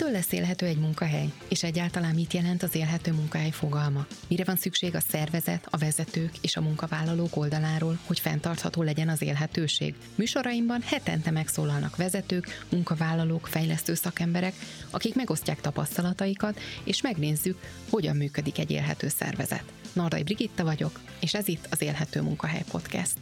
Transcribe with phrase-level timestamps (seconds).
[0.00, 1.32] Mitől lesz élhető egy munkahely?
[1.48, 4.06] És egyáltalán mit jelent az élhető munkahely fogalma?
[4.28, 9.22] Mire van szükség a szervezet, a vezetők és a munkavállalók oldaláról, hogy fenntartható legyen az
[9.22, 9.94] élhetőség?
[10.14, 14.54] Műsoraimban hetente megszólalnak vezetők, munkavállalók, fejlesztő szakemberek,
[14.90, 17.58] akik megosztják tapasztalataikat, és megnézzük,
[17.90, 19.64] hogyan működik egy élhető szervezet.
[19.92, 23.16] Nardai Brigitta vagyok, és ez itt az Élhető Munkahely Podcast.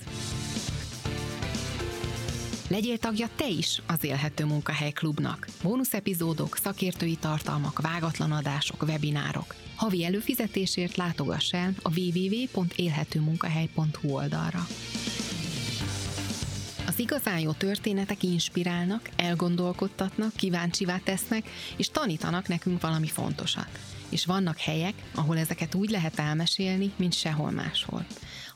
[2.68, 5.46] Legyél tagja te is az Élhető Munkahely Klubnak.
[5.62, 9.54] Bónusz epizódok, szakértői tartalmak, vágatlan adások, webinárok.
[9.76, 14.66] Havi előfizetésért látogass el a www.élhetőmunkahely.hu oldalra.
[16.86, 23.68] Az igazán jó történetek inspirálnak, elgondolkodtatnak, kíváncsivá tesznek, és tanítanak nekünk valami fontosat.
[24.08, 28.06] És vannak helyek, ahol ezeket úgy lehet elmesélni, mint sehol máshol.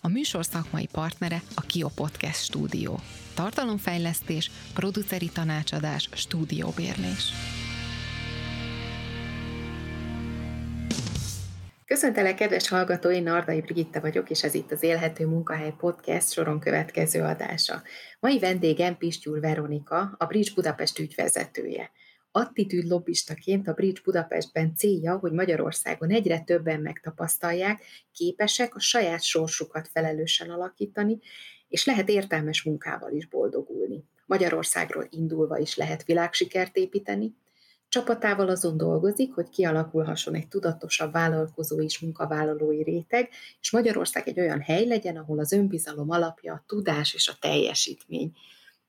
[0.05, 2.99] A műsor szakmai partnere a Kio Podcast stúdió.
[3.35, 7.33] Tartalomfejlesztés, produceri tanácsadás, stúdióbérlés.
[11.87, 17.23] Köszöntelek, kedves hallgatói, Nardai Brigitta vagyok, és ez itt az Élhető Munkahely Podcast soron következő
[17.23, 17.83] adása.
[18.21, 21.91] Mai vendégem Pistyúr Veronika, a Bridge Budapest ügyvezetője.
[22.33, 29.89] Attitűd lobbistaként a Bridge Budapestben célja, hogy Magyarországon egyre többen megtapasztalják, képesek a saját sorsukat
[29.89, 31.19] felelősen alakítani,
[31.69, 34.05] és lehet értelmes munkával is boldogulni.
[34.27, 37.35] Magyarországról indulva is lehet világsikert építeni,
[37.93, 43.29] Csapatával azon dolgozik, hogy kialakulhasson egy tudatosabb vállalkozó és munkavállalói réteg,
[43.61, 48.33] és Magyarország egy olyan hely legyen, ahol az önbizalom alapja a tudás és a teljesítmény.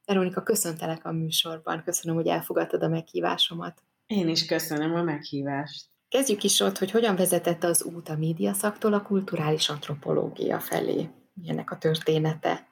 [0.05, 3.81] Veronika, köszöntelek a műsorban, köszönöm, hogy elfogadtad a meghívásomat.
[4.05, 5.85] Én is köszönöm a meghívást.
[6.09, 11.09] Kezdjük is ott, hogy hogyan vezetett az út a médiaszaktól a kulturális antropológia felé.
[11.33, 12.67] Milyennek a története?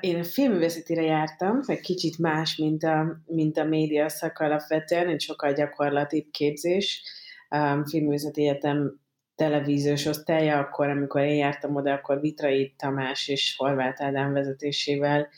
[0.00, 5.20] Én a filmvezetére jártam, egy kicsit más, mint a, mint a média szak alapvetően, egy
[5.20, 7.02] sokkal gyakorlatibb képzés.
[7.84, 9.00] Filmvészeti Egyetem
[9.34, 15.28] televíziós osztálya, akkor, amikor én jártam oda, akkor Vitrai Tamás és Horváth Ádám vezetésével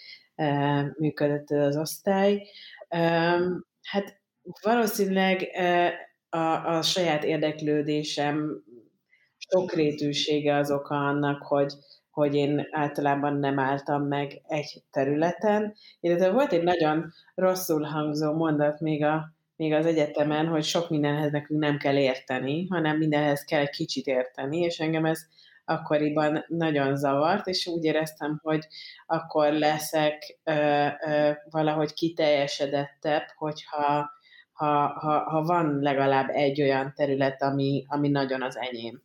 [0.98, 2.42] működött az osztály.
[3.82, 4.20] Hát
[4.62, 5.48] valószínűleg
[6.28, 8.64] a, a saját érdeklődésem
[9.38, 11.72] sokrétűsége az oka annak, hogy,
[12.10, 18.80] hogy én általában nem álltam meg egy területen, illetve volt egy nagyon rosszul hangzó mondat
[18.80, 23.60] még, a, még az egyetemen, hogy sok mindenhez nekünk nem kell érteni, hanem mindenhez kell
[23.60, 25.20] egy kicsit érteni, és engem ez
[25.66, 28.66] akkoriban nagyon zavart, és úgy éreztem, hogy
[29.06, 34.14] akkor leszek ö, ö, valahogy kiteljesedettebb, hogyha
[34.52, 39.02] ha, ha, ha van legalább egy olyan terület, ami, ami nagyon az enyém.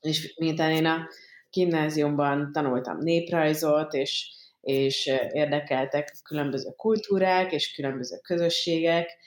[0.00, 1.08] És miután én a
[1.50, 4.30] gimnáziumban tanultam néprajzot, és,
[4.60, 9.18] és érdekeltek különböző kultúrák és különböző közösségek,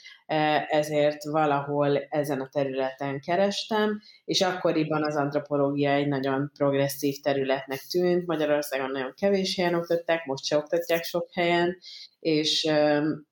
[0.68, 8.26] ezért valahol ezen a területen kerestem, és akkoriban az antropológia egy nagyon progresszív területnek tűnt,
[8.26, 11.78] Magyarországon nagyon kevés helyen oktatták, most se oktatják sok helyen,
[12.20, 12.70] és,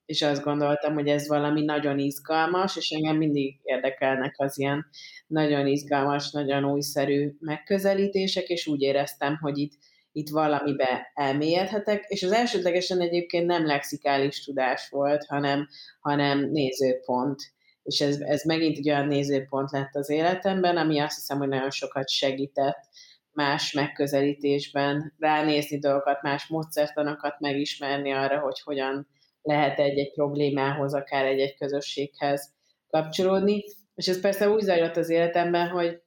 [0.06, 4.86] és azt gondoltam, hogy ez valami nagyon izgalmas, és engem mindig érdekelnek az ilyen
[5.28, 9.74] nagyon izgalmas, nagyon újszerű megközelítések, és úgy éreztem, hogy itt,
[10.12, 15.68] itt valamibe elmélyedhetek, és az elsődlegesen egyébként nem lexikális tudás volt, hanem,
[16.00, 17.40] hanem nézőpont.
[17.84, 21.72] És ez, ez megint egy olyan nézőpont lett az életemben, ami azt hiszem, hogy nagyon
[21.72, 22.90] sokat segített
[23.32, 29.08] más megközelítésben ránézni dolgokat, más módszertanokat megismerni arra, hogy hogyan
[29.42, 32.54] lehet egy-egy problémához, akár egy-egy közösséghez
[32.88, 33.64] kapcsolódni.
[33.96, 36.02] És ez persze úgy zajlott az életemben, hogy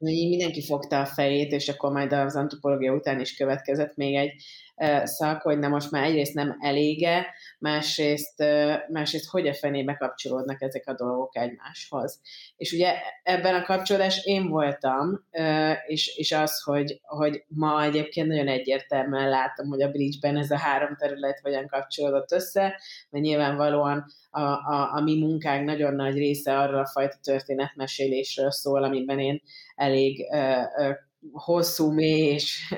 [0.00, 4.32] mindenki fogta a fejét, és akkor majd az antropológia után is következett még egy
[5.04, 7.26] szak, hogy na most már egyrészt nem elége,
[7.58, 8.44] másrészt,
[8.88, 12.20] másrészt hogy a fenébe kapcsolódnak ezek a dolgok egymáshoz.
[12.56, 15.24] És ugye ebben a kapcsolódás én voltam,
[15.86, 20.58] és, és az, hogy, hogy ma egyébként nagyon egyértelműen látom, hogy a bridge-ben ez a
[20.58, 22.80] három terület hogyan kapcsolódott össze,
[23.10, 28.84] mert nyilvánvalóan a, a, a mi munkánk nagyon nagy része arra a fajta történetmesélésről szól,
[28.84, 29.42] amiben én
[29.80, 30.26] elég
[31.32, 32.74] hosszú, mély és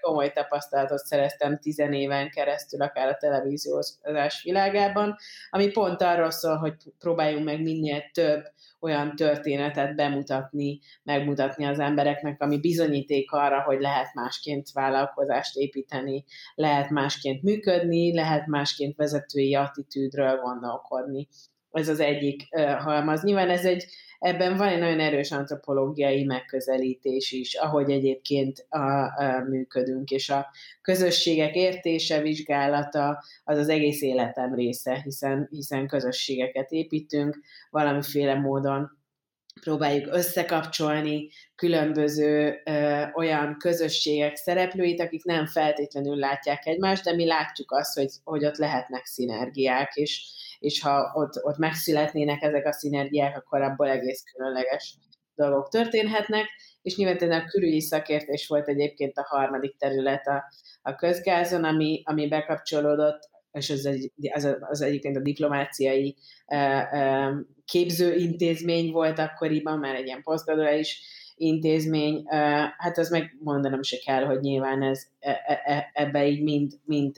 [0.00, 5.16] komoly tapasztalatot szereztem tizenéven keresztül, akár a televíziózás világában,
[5.50, 8.44] ami pont arról szól, hogy próbáljunk meg minél több
[8.80, 16.24] olyan történetet bemutatni, megmutatni az embereknek, ami bizonyíték arra, hogy lehet másként vállalkozást építeni,
[16.54, 21.28] lehet másként működni, lehet másként vezetői attitűdről gondolkodni.
[21.70, 22.42] Ez az egyik
[22.78, 23.22] halmaz.
[23.22, 23.84] Nyilván ez egy,
[24.18, 30.46] ebben van egy nagyon erős antropológiai megközelítés is, ahogy egyébként a, a, működünk, és a
[30.82, 37.38] közösségek értése, vizsgálata az az egész életem része, hiszen, hiszen közösségeket építünk,
[37.70, 38.90] valamiféle módon
[39.60, 47.72] próbáljuk összekapcsolni különböző ö, olyan közösségek szereplőit, akik nem feltétlenül látják egymást, de mi látjuk
[47.72, 53.36] azt, hogy, hogy ott lehetnek szinergiák, és, és ha ott, ott megszületnének ezek a szinergiák,
[53.36, 54.94] akkor abból egész különleges
[55.34, 56.46] dolgok történhetnek,
[56.82, 60.44] és nyilván a külügyi szakértés volt egyébként a harmadik terület a,
[60.82, 66.16] a közgázon, ami, ami bekapcsolódott és az, egy, az, az egyébként a diplomáciai
[67.64, 71.00] képzőintézmény volt akkoriban, már egy ilyen posztgraduális
[71.34, 72.24] intézmény,
[72.76, 76.72] hát az meg mondanom se kell, hogy nyilván ez e, e, e, ebbe így mind,
[76.84, 77.14] mind,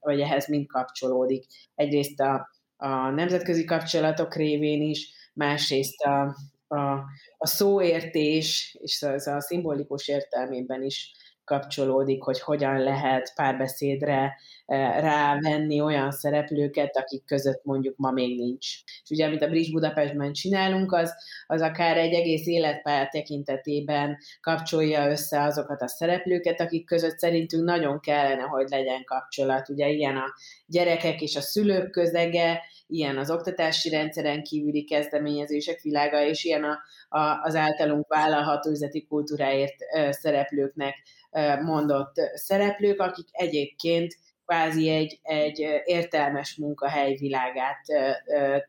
[0.00, 1.46] vagy ehhez mind kapcsolódik.
[1.74, 2.50] Egyrészt a,
[2.80, 6.36] a nemzetközi kapcsolatok révén is, másrészt a,
[6.66, 7.04] a,
[7.38, 11.12] a szóértés és az a szimbolikus értelmében is
[11.50, 14.36] kapcsolódik, hogy hogyan lehet párbeszédre
[14.66, 18.66] eh, rávenni olyan szereplőket, akik között mondjuk ma még nincs.
[19.02, 21.12] És ugye, amit a Bridge Budapestben csinálunk, az,
[21.46, 28.00] az akár egy egész életpálya tekintetében kapcsolja össze azokat a szereplőket, akik között szerintünk nagyon
[28.00, 29.68] kellene, hogy legyen kapcsolat.
[29.68, 30.34] Ugye ilyen a
[30.66, 36.78] gyerekek és a szülők közege, ilyen az oktatási rendszeren kívüli kezdeményezések világa, és ilyen a,
[37.18, 39.74] a, az általunk vállalható üzleti kultúráért
[40.10, 40.94] szereplőknek
[41.64, 44.14] mondott szereplők, akik egyébként
[44.50, 47.80] kvázi egy, egy értelmes munkahely világát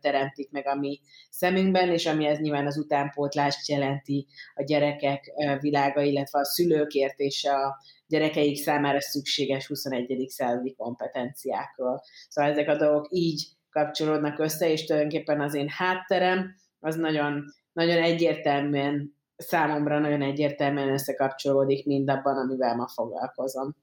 [0.02, 1.00] teremtik meg a mi
[1.30, 7.46] szemünkben, és ami ez nyilván az utánpótlást jelenti a gyerekek világa, illetve a szülőkért és
[7.46, 7.78] a
[8.08, 10.26] gyerekeik számára szükséges 21.
[10.28, 12.04] századi kompetenciákról.
[12.30, 18.04] Szóval ezek a dolgok így kapcsolódnak össze, és tulajdonképpen az én hátterem az nagyon, nagyon
[18.04, 23.76] egyértelműen számomra nagyon egyértelműen összekapcsolódik mindabban, amivel ma foglalkozom.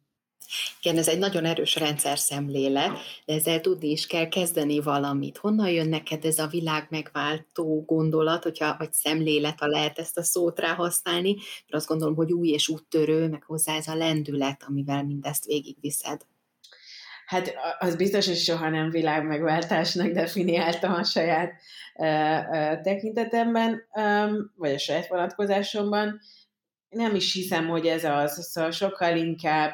[0.80, 2.90] Igen, ez egy nagyon erős rendszer szemlélet,
[3.24, 5.36] de ezzel tudni is kell kezdeni valamit.
[5.36, 10.22] Honnan jön neked ez a világ megváltó gondolat, hogyha, vagy szemlélet, ha lehet ezt a
[10.22, 14.64] szót rá használni, mert azt gondolom, hogy új és úttörő, meg hozzá ez a lendület,
[14.68, 16.26] amivel mindezt végigviszed.
[17.28, 21.52] Hát az biztos, hogy soha nem világmegváltásnak definiáltam a saját
[22.82, 23.82] tekintetemben,
[24.56, 26.20] vagy a saját vonatkozásomban.
[26.88, 29.72] Nem is hiszem, hogy ez az, szóval sokkal inkább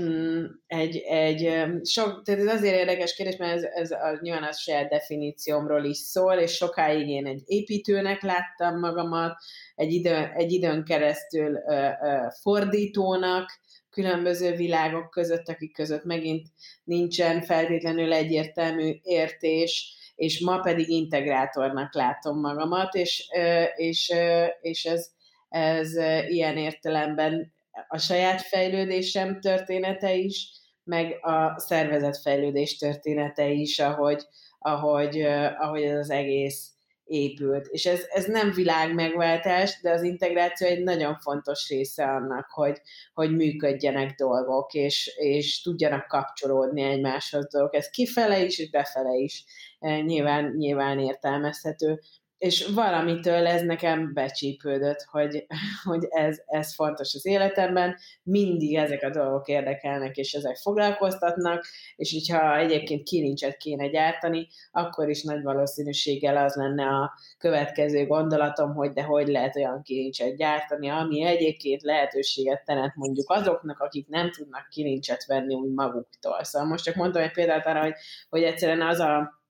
[0.00, 4.52] mm, egy, egy sok, tehát ez azért érdekes kérdés, mert ez, ez a, nyilván a
[4.52, 9.36] saját definíciómról is szól, és sokáig én egy építőnek láttam magamat,
[9.74, 13.64] egy, idő, egy időn keresztül ö, ö, fordítónak,
[13.96, 16.46] különböző világok között, akik között megint
[16.84, 23.28] nincsen feltétlenül egyértelmű értés, és ma pedig integrátornak látom magamat, és,
[23.76, 24.12] és,
[24.60, 25.08] és ez,
[25.48, 25.94] ez
[26.28, 27.52] ilyen értelemben
[27.88, 30.50] a saját fejlődésem története is,
[30.84, 34.22] meg a szervezetfejlődés története is, ahogy,
[34.58, 35.20] ahogy,
[35.58, 36.75] ahogy ez az egész
[37.06, 37.66] épült.
[37.66, 42.80] És ez, ez nem világ megváltás, de az integráció egy nagyon fontos része annak, hogy,
[43.14, 47.74] hogy működjenek dolgok, és, és tudjanak kapcsolódni egymáshoz dolgok.
[47.74, 49.44] Ez kifele is, és befele is
[49.78, 52.00] eh, nyilván, nyilván értelmezhető
[52.38, 55.46] és valamitől ez nekem becsípődött, hogy,
[55.90, 61.66] hogy ez, ez fontos az életemben, mindig ezek a dolgok érdekelnek, és ezek foglalkoztatnak,
[61.96, 68.74] és hogyha egyébként kilincset kéne gyártani, akkor is nagy valószínűséggel az lenne a következő gondolatom,
[68.74, 74.30] hogy de hogy lehet olyan kilincset gyártani, ami egyébként lehetőséget teremt mondjuk azoknak, akik nem
[74.30, 76.44] tudnak kilincset venni úgy maguktól.
[76.44, 77.94] Szóval most csak mondtam egy példát arra, hogy,
[78.28, 79.44] hogy egyszerűen az a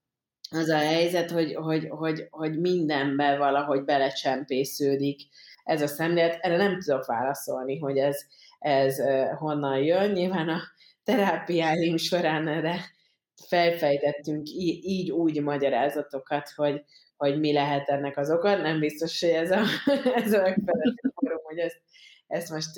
[0.50, 5.20] az a helyzet, hogy, hogy, hogy, hogy mindenbe valahogy belecsempésződik
[5.64, 6.38] ez a szemlélet.
[6.40, 8.20] Erre nem tudok válaszolni, hogy ez,
[8.58, 8.98] ez
[9.38, 10.10] honnan jön.
[10.10, 10.60] Nyilván a
[11.04, 12.80] terápiáim során erre
[13.48, 16.84] felfejtettünk így, így úgy magyarázatokat, hogy,
[17.16, 18.56] hogy mi lehet ennek az oka.
[18.56, 19.62] Nem biztos, hogy ez a,
[20.24, 20.94] ez a megfelelő
[21.42, 21.80] hogy ezt
[22.26, 22.70] ezt most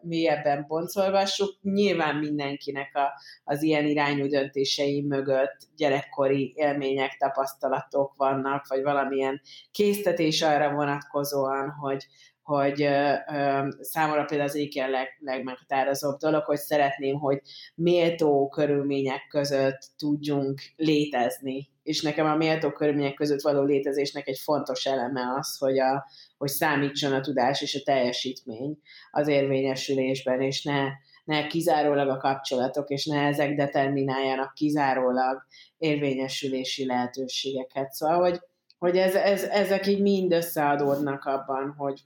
[0.00, 1.54] mélyebben boncolgassuk.
[1.62, 10.42] Nyilván mindenkinek a, az ilyen irányú döntései mögött gyerekkori élmények, tapasztalatok vannak, vagy valamilyen késztetés
[10.42, 12.06] arra vonatkozóan, hogy,
[12.42, 17.40] hogy ö, ö, számomra például az egyik leg, legmeghatározóbb dolog, hogy szeretném, hogy
[17.74, 21.72] méltó körülmények között tudjunk létezni.
[21.84, 26.06] És nekem a méltó körülmények között való létezésnek egy fontos eleme az, hogy, a,
[26.38, 28.78] hogy számítson a tudás és a teljesítmény
[29.10, 30.88] az érvényesülésben, és ne,
[31.24, 35.46] ne kizárólag a kapcsolatok, és ne ezek determináljanak kizárólag
[35.78, 37.92] érvényesülési lehetőségeket.
[37.92, 38.40] Szóval, hogy
[38.84, 42.00] hogy ez, ez, ezek így mind összeadódnak abban, hogy,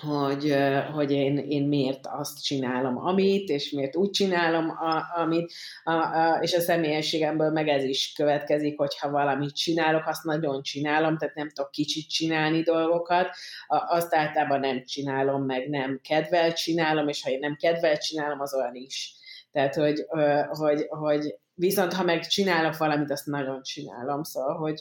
[0.00, 0.56] hogy,
[0.92, 5.52] hogy én, én miért azt csinálom, amit, és miért úgy csinálom, a, amit,
[5.84, 11.18] a, a, és a személyességemből meg ez is következik, hogyha valamit csinálok, azt nagyon csinálom,
[11.18, 13.30] tehát nem tudok kicsit csinálni dolgokat,
[13.66, 18.40] a, azt általában nem csinálom, meg nem kedvel csinálom, és ha én nem kedvel csinálom,
[18.40, 19.14] az olyan is.
[19.52, 20.06] Tehát, hogy,
[20.48, 24.80] hogy, hogy viszont ha meg csinálok valamit, azt nagyon csinálom, szóval, hogy,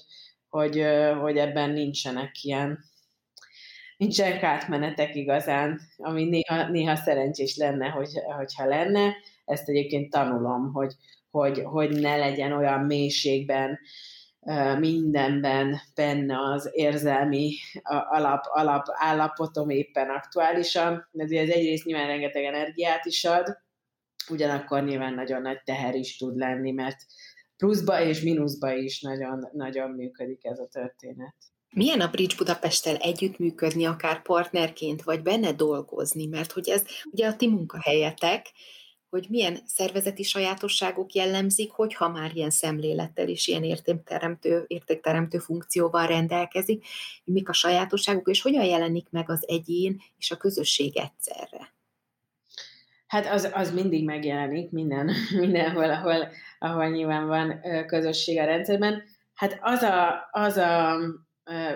[0.49, 0.85] hogy,
[1.21, 2.79] hogy ebben nincsenek ilyen
[3.97, 9.15] nincsenek átmenetek igazán, ami néha, néha szerencsés lenne, hogy, hogyha lenne.
[9.45, 10.93] Ezt egyébként tanulom, hogy,
[11.29, 13.79] hogy, hogy ne legyen olyan mélységben
[14.79, 17.53] mindenben benne az érzelmi
[18.09, 21.09] alap, alap állapotom éppen aktuálisan.
[21.13, 23.57] Ez, ez egyrészt nyilván rengeteg energiát is ad,
[24.29, 26.97] ugyanakkor nyilván nagyon nagy teher is tud lenni, mert
[27.57, 31.35] pluszba és mínuszba is nagyon, nagyon működik ez a történet.
[31.77, 36.25] Milyen a Bridge Budapesttel együttműködni, akár partnerként, vagy benne dolgozni?
[36.25, 38.51] Mert hogy ez ugye a ti munkahelyetek,
[39.09, 46.85] hogy milyen szervezeti sajátosságok jellemzik, hogyha már ilyen szemlélettel és ilyen értékteremtő, értékteremtő funkcióval rendelkezik,
[47.23, 51.73] mik a sajátosságok, és hogyan jelenik meg az egyén és a közösség egyszerre?
[53.07, 56.27] Hát az, az mindig megjelenik minden, mindenhol, ahol,
[56.59, 59.03] ahol nyilván van közösség a rendszerben.
[59.33, 60.97] Hát az a, az a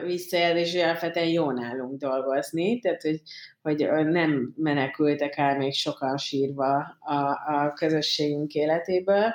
[0.05, 3.21] visszajelzés, hogy alapvetően jó nálunk dolgozni, tehát hogy,
[3.61, 9.33] hogy nem menekültek el még sokan sírva a, a közösségünk életéből.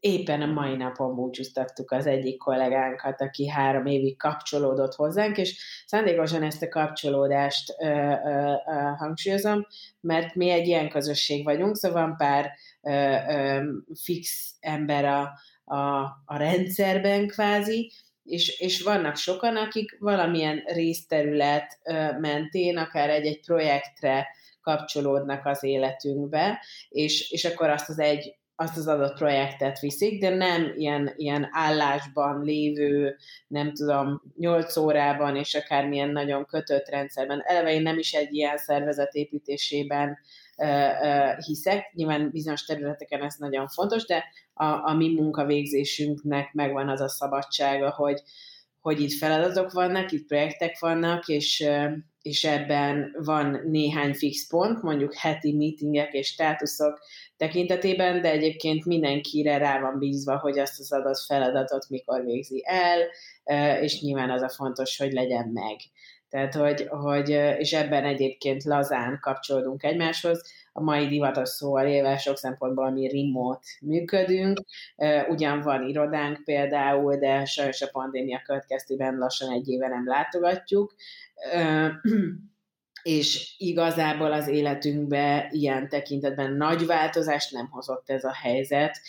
[0.00, 6.42] Éppen a mai napon búcsúztattuk az egyik kollégánkat, aki három évig kapcsolódott hozzánk, és szándékosan
[6.42, 9.66] ezt a kapcsolódást ö, ö, ö, hangsúlyozom,
[10.00, 12.50] mert mi egy ilyen közösség vagyunk, szóval van pár
[12.82, 13.64] ö, ö,
[14.02, 15.32] fix ember a,
[15.64, 17.92] a, a rendszerben kvázi,
[18.26, 21.78] és, és vannak sokan, akik valamilyen részterület
[22.20, 24.26] mentén, akár egy-egy projektre
[24.60, 30.28] kapcsolódnak az életünkbe, és, és akkor azt az egy azt az adott projektet viszik, de
[30.28, 33.16] nem ilyen, ilyen állásban lévő,
[33.46, 37.42] nem tudom, nyolc órában és akármilyen nagyon kötött rendszerben.
[37.44, 40.18] Eleve én nem is egy ilyen szervezetépítésében
[41.44, 41.92] hiszek.
[41.94, 47.90] Nyilván bizonyos területeken ez nagyon fontos, de a, a mi munkavégzésünknek megvan az a szabadsága,
[47.90, 48.22] hogy,
[48.80, 51.68] hogy itt feladatok vannak, itt projektek vannak, és,
[52.22, 57.00] és ebben van néhány fix pont, mondjuk heti meetingek és státuszok
[57.36, 63.00] tekintetében, de egyébként mindenkire rá van bízva, hogy azt az adott feladatot mikor végzi el,
[63.80, 65.76] és nyilván az a fontos, hogy legyen meg.
[66.36, 67.28] Tehát, hogy, hogy,
[67.58, 70.52] és ebben egyébként lazán kapcsolódunk egymáshoz.
[70.72, 74.60] A mai divatos szóval élve sok szempontból mi remote működünk.
[75.28, 80.94] Ugyan van irodánk például, de sajnos a pandémia következtében lassan egy éve nem látogatjuk
[83.02, 89.00] és igazából az életünkbe ilyen tekintetben nagy változást nem hozott ez a helyzet,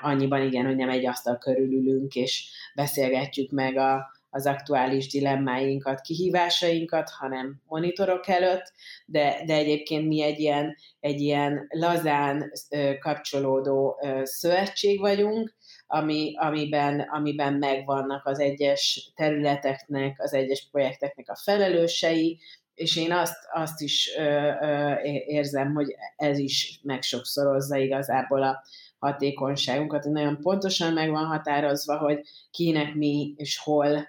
[0.00, 7.10] annyiban igen, hogy nem egy asztal körülülünk, és beszélgetjük meg a, az aktuális dilemmáinkat, kihívásainkat,
[7.10, 8.72] hanem monitorok előtt,
[9.06, 12.52] de, de egyébként mi egy ilyen, egy ilyen lazán
[13.00, 22.38] kapcsolódó szövetség vagyunk, ami, amiben, amiben megvannak az egyes területeknek, az egyes projekteknek a felelősei,
[22.74, 24.22] és én azt, azt is ö,
[24.60, 24.94] ö,
[25.26, 28.62] érzem, hogy ez is megsokszorozza igazából a
[28.98, 34.08] hatékonyságunkat, hogy nagyon pontosan meg van határozva, hogy kinek mi és hol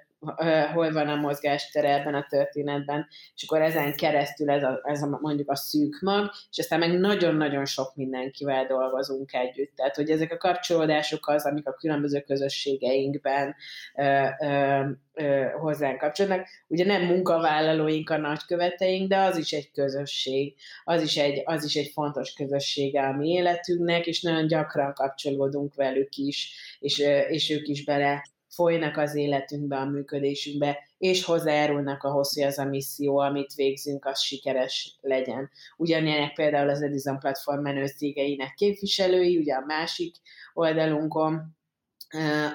[0.74, 5.18] hol van a mozgástere ebben a történetben, és akkor ezen keresztül ez a, ez a
[5.22, 9.76] mondjuk a szűk mag, és aztán meg nagyon-nagyon sok mindenkivel dolgozunk együtt.
[9.76, 13.56] Tehát, hogy ezek a kapcsolódások az, amik a különböző közösségeinkben
[13.96, 14.82] ö, ö,
[15.14, 16.48] ö, hozzánk kapcsolódnak.
[16.68, 21.76] Ugye nem munkavállalóink a nagyköveteink, de az is egy közösség, az is egy, az is
[21.76, 26.98] egy fontos közössége a mi életünknek, és nagyon gyakran kapcsolódunk velük is, és,
[27.30, 28.24] és ők is bele
[28.60, 34.22] folynak az életünkbe, a működésünkbe, és hozzájárulnak ahhoz, hogy az a misszió, amit végzünk, az
[34.22, 35.50] sikeres legyen.
[35.78, 40.16] Ugyanilyenek például az Edison platform menő cégeinek képviselői, ugye a másik
[40.54, 41.58] oldalunkon,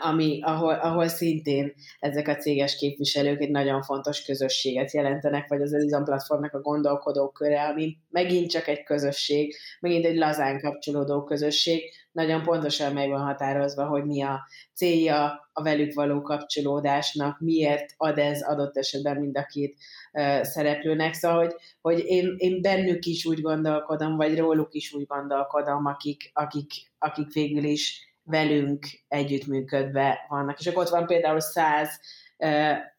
[0.01, 5.73] ami, ahol, ahol szintén ezek a céges képviselők egy nagyon fontos közösséget jelentenek, vagy az
[5.73, 11.83] Edison platformnak a gondolkodók köre, ami megint csak egy közösség, megint egy lazán kapcsolódó közösség,
[12.15, 18.19] nagyon pontosan meg van határozva, hogy mi a célja a velük való kapcsolódásnak, miért ad
[18.19, 19.77] ez adott esetben mind a két
[20.13, 21.15] uh, szereplőnek.
[21.15, 26.31] Szóval, hogy, hogy én, én bennük is úgy gondolkodom, vagy róluk is úgy gondolkodom, akik,
[26.33, 30.61] akik, akik végül is velünk együttműködve vannak.
[30.61, 32.01] És akkor ott van például száz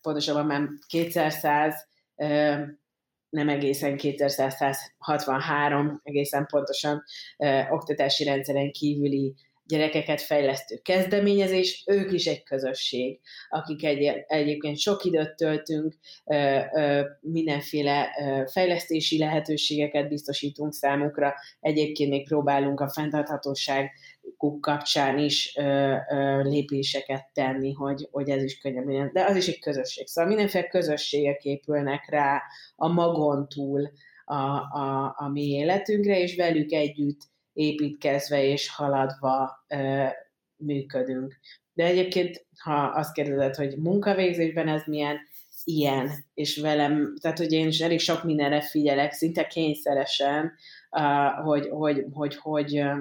[0.01, 1.87] pontosabban már 200
[3.35, 7.03] nem egészen 2163 egészen pontosan
[7.69, 9.35] oktatási rendszeren kívüli
[9.67, 15.95] gyerekeket fejlesztő kezdeményezés, ők is egy közösség, akik egy, egyébként sok időt töltünk,
[17.19, 18.09] mindenféle
[18.51, 23.91] fejlesztési lehetőségeket biztosítunk számukra, egyébként még próbálunk a fenntarthatóság
[24.59, 25.57] kapcsán is
[26.41, 29.09] lépéseket tenni, hogy, hogy ez is könnyebb legyen.
[29.13, 30.07] De az is egy közösség.
[30.07, 32.41] Szóval mindenféle közösségek épülnek rá
[32.75, 33.89] a magon túl
[34.25, 37.21] a, a, a mi életünkre, és velük együtt
[37.53, 40.05] építkezve és haladva ö,
[40.55, 41.39] működünk.
[41.73, 45.17] De egyébként, ha azt kérdezed, hogy munkavégzésben ez milyen,
[45.63, 50.53] ilyen, és velem, tehát hogy én is elég sok mindenre figyelek, szinte kényszeresen,
[51.43, 52.97] hogy, hogy, hogy, hogy, uh,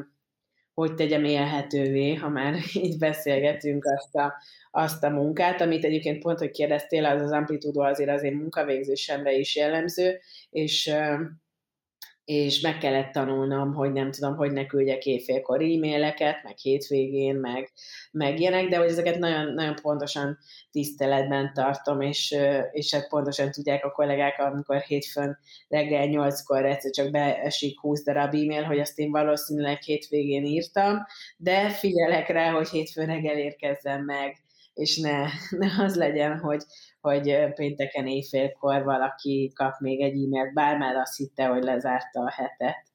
[0.74, 4.34] hogy tegyem élhetővé, ha már így beszélgetünk azt a,
[4.70, 9.32] azt a munkát, amit egyébként pont, hogy kérdeztél, az az amplitúdó azért az én munkavégzésemre
[9.32, 10.94] is jellemző, és
[12.24, 17.72] és meg kellett tanulnom, hogy nem tudom, hogy ne küldjek éjfélkor e-maileket, meg hétvégén, meg,
[18.10, 20.38] meg ilyenek, de hogy ezeket nagyon, nagyon pontosan
[20.70, 22.36] tiszteletben tartom, és,
[22.72, 25.38] és hát pontosan tudják a kollégák, amikor hétfőn
[25.68, 31.04] reggel 8-kor egyszer csak beesik 20 darab e-mail, hogy azt én valószínűleg hétvégén írtam,
[31.36, 34.43] de figyelek rá, hogy hétfőn reggel érkezzen meg,
[34.74, 35.26] és ne,
[35.64, 36.62] ne az legyen, hogy,
[37.00, 42.30] hogy pénteken éjfélkor valaki kap még egy e-mailt, bár már azt hitte, hogy lezárta a
[42.30, 42.93] hetet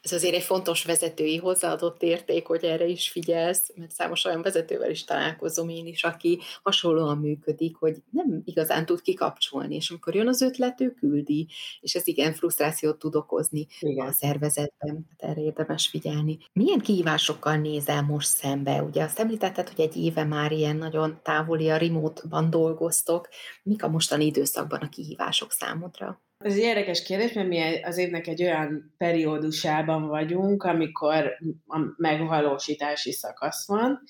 [0.00, 4.90] ez azért egy fontos vezetői hozzáadott érték, hogy erre is figyelsz, mert számos olyan vezetővel
[4.90, 10.28] is találkozom én is, aki hasonlóan működik, hogy nem igazán tud kikapcsolni, és amikor jön
[10.28, 11.48] az ötlet, ő küldi,
[11.80, 14.06] és ez igen frusztrációt tud okozni igen.
[14.06, 16.38] a szervezetben, hát erre érdemes figyelni.
[16.52, 18.82] Milyen kihívásokkal nézel most szembe?
[18.82, 23.28] Ugye azt említetted, hogy egy éve már ilyen nagyon távoli a remote-ban dolgoztok.
[23.62, 26.22] Mik a mostani időszakban a kihívások számodra?
[26.38, 33.12] Ez egy érdekes kérdés, mert mi az évnek egy olyan periódusában vagyunk, amikor a megvalósítási
[33.12, 34.02] szakasz van,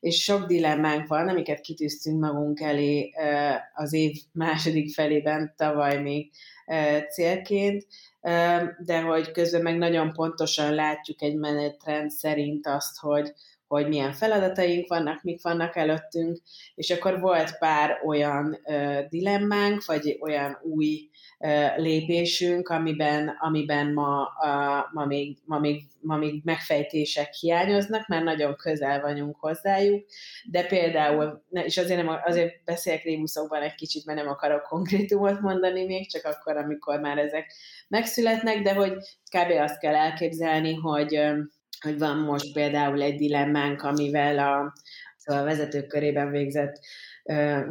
[0.00, 3.12] és sok dilemmánk van, amiket kitűztünk magunk elé
[3.74, 6.30] az év második felében, tavaly még
[7.12, 7.86] célként,
[8.78, 13.32] de hogy közben meg nagyon pontosan látjuk egy menetrend szerint azt, hogy,
[13.68, 16.38] hogy milyen feladataink vannak, mik vannak előttünk,
[16.74, 18.58] és akkor volt pár olyan
[19.08, 21.08] dilemmánk, vagy olyan új
[21.76, 24.28] lépésünk, amiben, amiben ma,
[24.92, 30.04] ma, még, ma, még, ma még megfejtések hiányoznak, mert nagyon közel vagyunk hozzájuk,
[30.50, 35.84] de például, és azért, nem, azért beszélek rébuszokban egy kicsit, mert nem akarok konkrétumot mondani
[35.84, 37.52] még, csak akkor, amikor már ezek
[37.88, 38.92] megszületnek, de hogy
[39.30, 39.50] kb.
[39.60, 41.20] azt kell elképzelni, hogy,
[41.80, 44.72] hogy van most például egy dilemmánk, amivel a,
[45.16, 46.78] szóval a vezetők körében végzett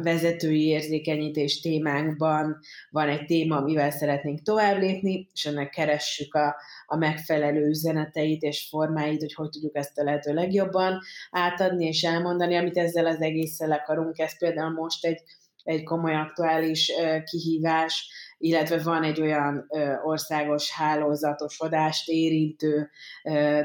[0.02, 2.58] vezetői érzékenyítés témánkban
[2.90, 8.66] van egy téma, amivel szeretnénk tovább lépni, és ennek keressük a, a megfelelő üzeneteit és
[8.68, 13.72] formáit, hogy hogy tudjuk ezt a lehető legjobban átadni és elmondani, amit ezzel az egésszel
[13.72, 14.18] akarunk.
[14.18, 15.22] Ez például most egy,
[15.66, 16.92] egy komoly aktuális
[17.24, 19.66] kihívás, illetve van egy olyan
[20.04, 22.90] országos hálózatosodást érintő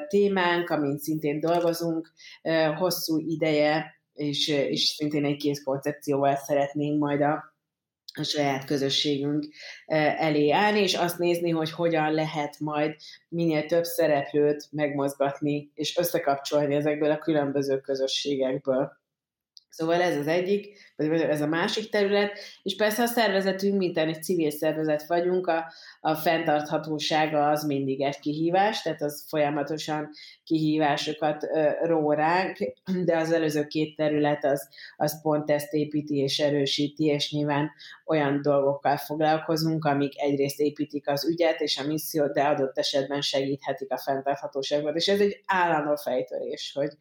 [0.08, 2.12] témánk, amin szintén dolgozunk
[2.78, 7.56] hosszú ideje, és, és szintén egy kész koncepcióval szeretnénk majd a,
[8.14, 9.46] a saját közösségünk
[9.86, 12.96] elé állni, és azt nézni, hogy hogyan lehet majd
[13.30, 19.01] minél több szereplőt megmozgatni, és összekapcsolni ezekből a különböző közösségekből.
[19.72, 24.24] Szóval ez az egyik, vagy ez a másik terület, és persze a szervezetünk, mint egy
[24.24, 30.10] civil szervezet vagyunk, a, a fenntarthatósága az mindig egy kihívás, tehát az folyamatosan
[30.44, 31.48] kihívásokat
[31.84, 32.58] ró ránk,
[33.06, 37.72] de az előző két terület az, az pont ezt építi és erősíti, és nyilván
[38.06, 43.92] olyan dolgokkal foglalkozunk, amik egyrészt építik az ügyet és a missziót, de adott esetben segíthetik
[43.92, 46.92] a fenntarthatóságot, és ez egy állandó fejtörés, hogy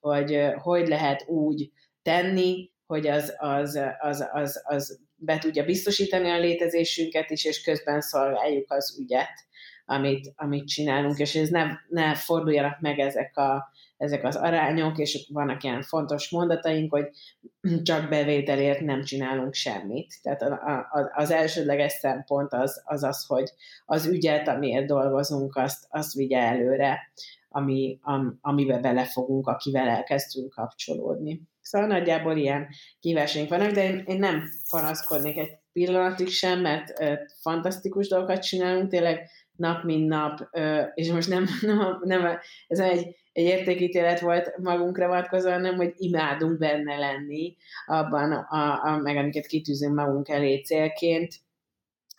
[0.00, 1.70] hogy, hogy lehet úgy
[2.02, 8.00] tenni, hogy az, az, az, az, az be tudja biztosítani a létezésünket is, és közben
[8.00, 9.48] szolgáljuk az ügyet,
[9.84, 15.28] amit, amit csinálunk, és ez ne, ne forduljanak meg ezek, a, ezek az arányok, és
[15.32, 17.08] vannak ilyen fontos mondataink, hogy
[17.82, 20.14] csak bevételért nem csinálunk semmit.
[20.22, 20.52] Tehát a,
[20.90, 23.50] a, az elsődleges szempont az, az az, hogy
[23.84, 27.12] az ügyet, amiért dolgozunk, azt, azt vigye előre,
[27.48, 31.42] ami, am, amiben belefogunk, akivel elkezdtünk kapcsolódni.
[31.60, 32.68] Szóval nagyjából ilyen
[33.00, 36.92] kívásaink vannak, de én, én nem panaszkodnék egy pillanatig sem, mert
[37.40, 40.48] fantasztikus dolgokat csinálunk, tényleg nap, mint nap,
[40.94, 46.58] és most nem, nem, nem ez egy, egy értékítélet volt magunkra vonatkozóan, nem, hogy imádunk
[46.58, 51.34] benne lenni abban, a, a, meg amiket kitűzünk magunk elé célként,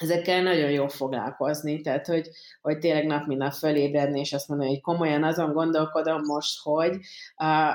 [0.01, 2.29] ezekkel nagyon jó foglalkozni, tehát hogy,
[2.61, 6.97] hogy tényleg nap mint nap fölébredni, és azt mondani, hogy komolyan azon gondolkodom most, hogy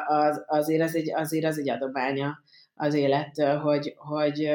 [0.07, 2.39] az, azért, az egy, azért az egy adománya
[2.75, 4.51] az élettől, hogy, hogy,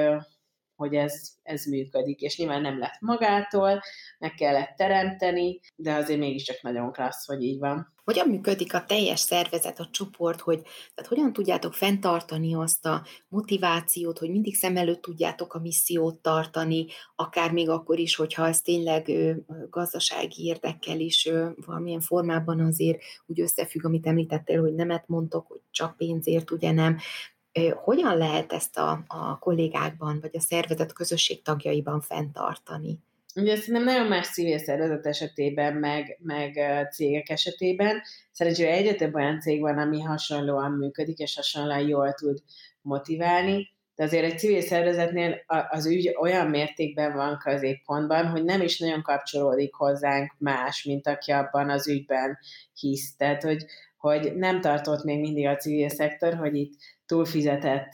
[0.82, 3.82] hogy ez, ez működik, és nyilván nem lett magától,
[4.20, 7.94] meg kellett teremteni, de azért mégiscsak nagyon klassz, hogy így van.
[8.04, 14.18] Hogyan működik a teljes szervezet, a csoport, hogy tehát hogyan tudjátok fenntartani azt a motivációt,
[14.18, 19.12] hogy mindig szem előtt tudjátok a missziót tartani, akár még akkor is, hogyha ez tényleg
[19.70, 21.30] gazdasági érdekkel is
[21.66, 26.98] valamilyen formában azért úgy összefügg, amit említettél, hogy nemet mondtok, hogy csak pénzért ugye nem,
[27.76, 33.00] hogyan lehet ezt a, a kollégákban, vagy a szervezet közösség tagjaiban fenntartani?
[33.36, 36.60] Ugye szerintem nagyon más civil szervezet esetében, meg, meg
[36.92, 38.02] cégek esetében.
[38.32, 42.38] Szerencsére egyre több olyan cég van, ami hasonlóan működik, és hasonlóan jól tud
[42.82, 45.36] motiválni, de azért egy civil szervezetnél
[45.70, 51.32] az ügy olyan mértékben van középpontban, hogy nem is nagyon kapcsolódik hozzánk más, mint aki
[51.32, 52.38] abban az ügyben
[52.74, 53.16] hisz.
[53.16, 53.66] Tehát, hogy,
[54.02, 56.74] hogy nem tartott még mindig a civil szektor, hogy itt
[57.06, 57.92] túlfizetett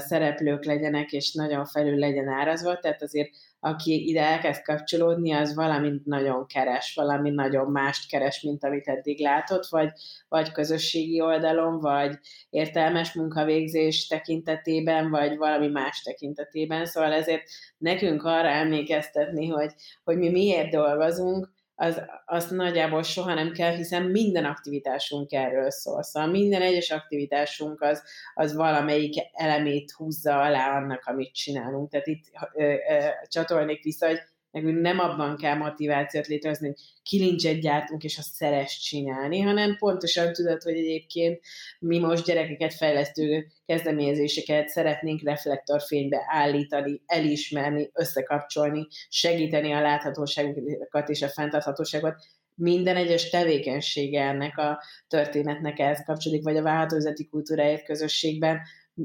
[0.00, 6.04] szereplők legyenek, és nagyon felül legyen árazva, tehát azért aki ide elkezd kapcsolódni, az valamint
[6.04, 9.90] nagyon keres, valami nagyon mást keres, mint amit eddig látott, vagy,
[10.28, 12.18] vagy közösségi oldalon, vagy
[12.50, 16.86] értelmes munkavégzés tekintetében, vagy valami más tekintetében.
[16.86, 17.42] Szóval ezért
[17.78, 19.72] nekünk arra emlékeztetni, hogy,
[20.04, 26.02] hogy mi miért dolgozunk, az, azt nagyjából soha nem kell, hiszen minden aktivitásunk erről szól.
[26.02, 28.02] Szóval minden egyes aktivitásunk az,
[28.34, 31.90] az valamelyik elemét húzza alá annak, amit csinálunk.
[31.90, 37.60] Tehát itt ö, ö, csatolnék vissza, hogy nekünk nem abban kell motivációt létrehozni, hogy kilincset
[37.60, 41.40] gyártunk, és azt szeres csinálni, hanem pontosan tudod, hogy egyébként
[41.78, 51.28] mi most gyerekeket fejlesztő kezdeményezéseket szeretnénk reflektorfénybe állítani, elismerni, összekapcsolni, segíteni a láthatóságokat és a
[51.28, 52.14] fenntarthatóságot,
[52.54, 58.60] minden egyes tevékenysége ennek a történetnek ehhez kapcsolódik, vagy a vállalkozati kultúráért közösségben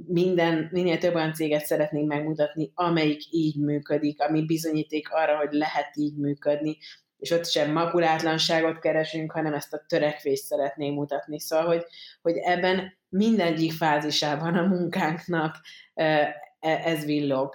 [0.08, 5.96] minden, minél több olyan céget szeretnénk megmutatni, amelyik így működik, ami bizonyíték arra, hogy lehet
[5.96, 6.78] így működni,
[7.18, 11.40] és ott sem makulátlanságot keresünk, hanem ezt a törekvést szeretnénk mutatni.
[11.40, 11.84] Szóval, hogy,
[12.22, 15.56] hogy ebben mindegyik fázisában a munkánknak
[15.94, 17.54] e, ez villog.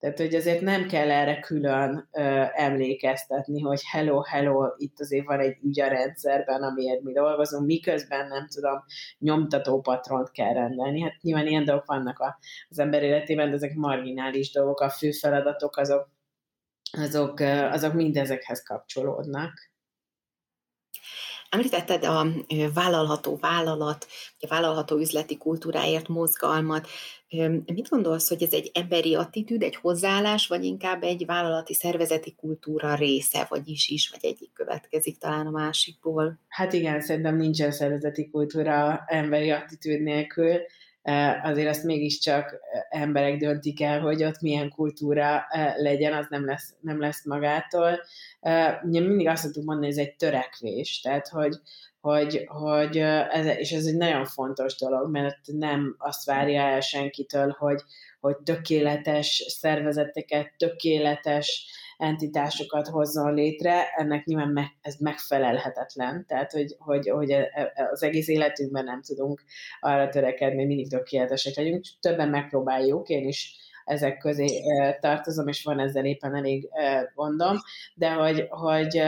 [0.00, 5.40] Tehát, hogy azért nem kell erre külön ö, emlékeztetni, hogy hello, hello, itt azért van
[5.40, 8.84] egy ügy a rendszerben, amiért mi dolgozunk, miközben nem tudom,
[9.18, 11.00] nyomtató patront kell rendelni.
[11.00, 15.10] Hát nyilván ilyen dolgok vannak a, az ember életében, de ezek marginális dolgok, a fő
[15.10, 16.08] feladatok azok,
[16.92, 19.70] azok, azok mindezekhez kapcsolódnak.
[21.50, 22.26] Említetted a
[22.74, 24.06] vállalható vállalat,
[24.38, 26.88] a vállalható üzleti kultúráért mozgalmat.
[27.66, 32.94] Mit gondolsz, hogy ez egy emberi attitűd, egy hozzáállás, vagy inkább egy vállalati szervezeti kultúra
[32.94, 36.38] része, vagy is is, vagy egyik következik talán a másikból?
[36.48, 40.60] Hát igen, szerintem nincsen szervezeti kultúra emberi attitűd nélkül
[41.42, 42.56] azért azt mégiscsak
[42.90, 45.44] emberek döntik el, hogy ott milyen kultúra
[45.76, 48.00] legyen, az nem lesz, nem lesz magától.
[48.82, 51.56] Ugye mindig azt tudjuk mondani, hogy ez egy törekvés, tehát hogy,
[52.00, 52.96] hogy, hogy
[53.30, 57.82] ez, és ez egy nagyon fontos dolog, mert nem azt várja el senkitől, hogy,
[58.20, 61.66] hogy tökéletes szervezeteket, tökéletes
[62.00, 68.02] entitásokat hozzon létre, ennek nyilván meg, ez megfelelhetetlen, tehát hogy, hogy, hogy e, e, az
[68.02, 69.42] egész életünkben nem tudunk
[69.80, 74.62] arra törekedni, mindig tökéletesek legyünk, többen megpróbáljuk, én is ezek közé
[75.00, 76.68] tartozom, és van ezzel éppen elég
[77.14, 77.56] gondom,
[77.94, 79.02] de hogy, hogy,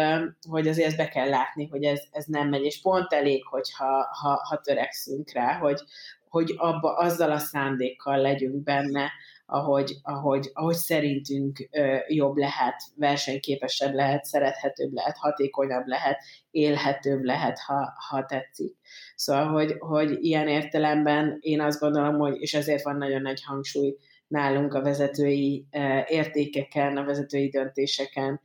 [0.48, 4.08] hogy azért ezt be kell látni, hogy ez, ez nem megy, és pont elég, hogyha
[4.20, 5.80] ha, ha törekszünk rá, hogy,
[6.28, 9.10] hogy abba, azzal a szándékkal legyünk benne,
[9.52, 11.68] ahogy, ahogy, ahogy szerintünk
[12.06, 16.18] jobb lehet, versenyképesebb lehet, szerethetőbb lehet, hatékonyabb lehet,
[16.50, 18.76] élhetőbb lehet, ha, ha tetszik.
[19.14, 23.96] Szóval, hogy, hogy ilyen értelemben én azt gondolom, hogy, és ezért van nagyon nagy hangsúly
[24.32, 25.66] nálunk a vezetői
[26.06, 28.40] értékeken, a vezetői döntéseken,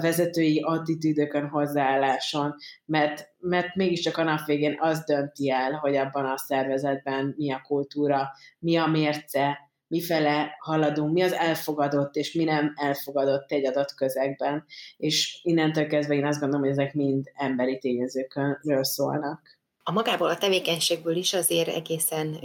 [0.00, 6.38] vezetői attitűdökön, hozzáálláson, mert, mert mégiscsak a nap végén az dönti el, hogy abban a
[6.38, 12.72] szervezetben mi a kultúra, mi a mérce, mifele haladunk, mi az elfogadott, és mi nem
[12.76, 14.64] elfogadott egy adott közegben.
[14.96, 19.54] És innentől kezdve én azt gondolom, hogy ezek mind emberi tényezőkről szólnak.
[19.88, 22.38] a magából a tevékenységből is azért egészen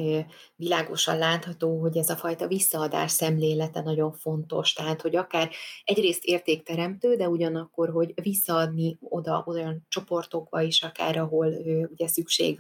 [0.56, 4.74] világosan látható, hogy ez a fajta visszaadás szemlélete nagyon fontos.
[4.74, 5.50] Tehát, hogy akár
[5.84, 11.48] egyrészt értékteremtő, de ugyanakkor, hogy visszaadni oda olyan csoportokba is, akár ahol
[11.92, 12.60] ugye szükség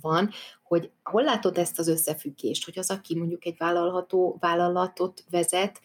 [0.00, 0.30] van,
[0.62, 5.80] hogy hol látod ezt az összefüggést, hogy az, aki mondjuk egy vállalható vállalatot vezet,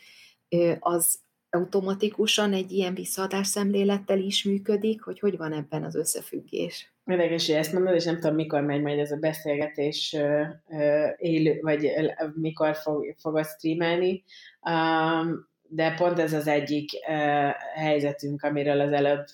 [0.80, 6.92] az automatikusan egy ilyen visszaadás szemlélettel is működik, hogy hogy van ebben az összefüggés?
[7.06, 10.16] Érdekes, hogy ezt mondod, és nem tudom, mikor megy majd ez a beszélgetés
[11.18, 11.92] élő, vagy
[12.34, 14.24] mikor fog, fogod streamelni,
[15.70, 16.90] de pont ez az egyik
[17.76, 19.26] helyzetünk, amiről az előbb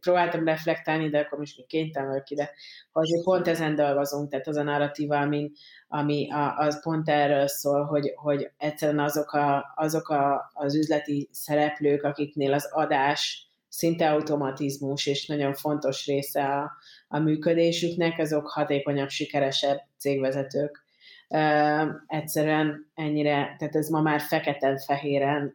[0.00, 2.50] próbáltam reflektálni, de akkor most még kénytelen vagyok ide,
[2.92, 5.50] hogy pont ezen dolgozunk, tehát az a narratíva, ami,
[5.88, 11.28] ami a, az pont erről szól, hogy, hogy egyszerűen azok, a, azok a, az üzleti
[11.32, 16.72] szereplők, akiknél az adás szinte automatizmus, és nagyon fontos része a,
[17.08, 20.84] a működésüknek, azok hatékonyabb, sikeresebb cégvezetők
[22.06, 25.54] egyszerűen ennyire, tehát ez ma már feketen-fehéren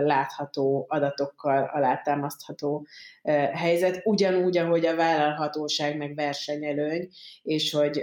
[0.00, 2.86] látható adatokkal alátámasztható
[3.52, 7.08] helyzet, ugyanúgy, ahogy a vállalhatóság meg versenyelőny,
[7.42, 8.02] és hogy,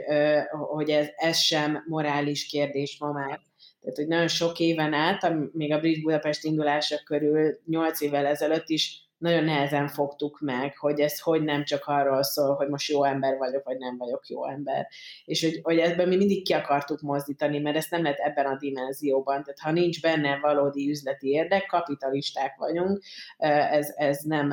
[0.50, 3.40] hogy ez, ez sem morális kérdés ma már.
[3.82, 8.70] Tehát, hogy nagyon sok éven át, még a Brit Budapest indulása körül, nyolc évvel ezelőtt
[8.70, 13.04] is nagyon nehezen fogtuk meg, hogy ez hogy nem csak arról szól, hogy most jó
[13.04, 14.88] ember vagyok, vagy nem vagyok jó ember.
[15.26, 18.58] És hogy, hogy ebben mi mindig ki akartuk mozdítani, mert ezt nem lehet ebben a
[18.58, 19.44] dimenzióban.
[19.44, 23.04] Tehát ha nincs benne valódi üzleti érdek, kapitalisták vagyunk,
[23.38, 24.50] ez, ez nem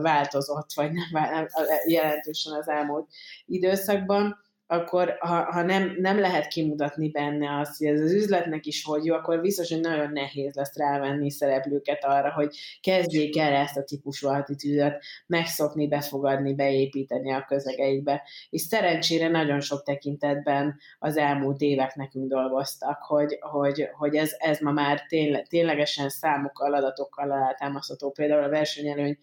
[0.00, 1.46] változott, vagy nem
[1.86, 3.08] jelentősen az elmúlt
[3.46, 8.84] időszakban akkor ha, ha nem, nem lehet kimutatni benne azt, hogy ez az üzletnek is
[8.84, 13.76] hogy jó, akkor biztos, hogy nagyon nehéz lesz rávenni szereplőket arra, hogy kezdjék el ezt
[13.76, 18.22] a típusú attitűdöt megszokni, befogadni, beépíteni a közegeikbe.
[18.50, 24.60] És szerencsére nagyon sok tekintetben az elmúlt évek nekünk dolgoztak, hogy, hogy, hogy ez, ez
[24.60, 28.10] ma már tényleg, ténylegesen számokkal, adatokkal alátámasztható.
[28.10, 29.18] Például a versenyelőny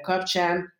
[0.00, 0.78] kapcsán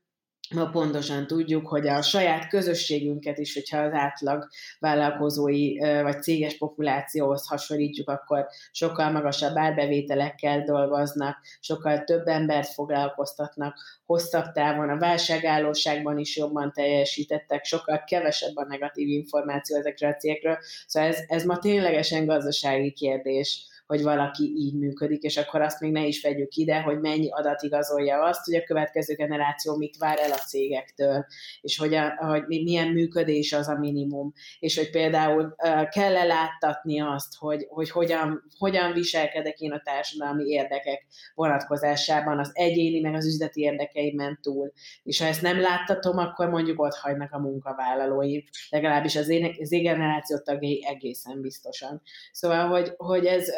[0.54, 7.46] ma pontosan tudjuk, hogy a saját közösségünket is, hogyha az átlag vállalkozói vagy céges populációhoz
[7.48, 16.36] hasonlítjuk, akkor sokkal magasabb árbevételekkel dolgoznak, sokkal több embert foglalkoztatnak, hosszabb távon a válságállóságban is
[16.36, 20.58] jobban teljesítettek, sokkal kevesebb a negatív információ ezekről a cégekről.
[20.86, 25.92] Szóval ez, ez ma ténylegesen gazdasági kérdés hogy valaki így működik, és akkor azt még
[25.92, 30.18] ne is vegyük ide, hogy mennyi adat igazolja azt, hogy a következő generáció mit vár
[30.18, 31.26] el a cégektől,
[31.60, 35.54] és hogy, a, hogy milyen működés az a minimum, és hogy például
[35.88, 43.00] kell-e láttatni azt, hogy, hogy hogyan, hogyan viselkedek én a társadalmi érdekek vonatkozásában, az egyéni,
[43.00, 44.72] meg az üzleti érdekeimen túl.
[45.02, 49.72] És ha ezt nem láttatom, akkor mondjuk ott hagynak a munkavállalóim, legalábbis az én, az
[49.72, 52.02] én generáció tagjai egészen biztosan.
[52.32, 53.48] Szóval, hogy, hogy ez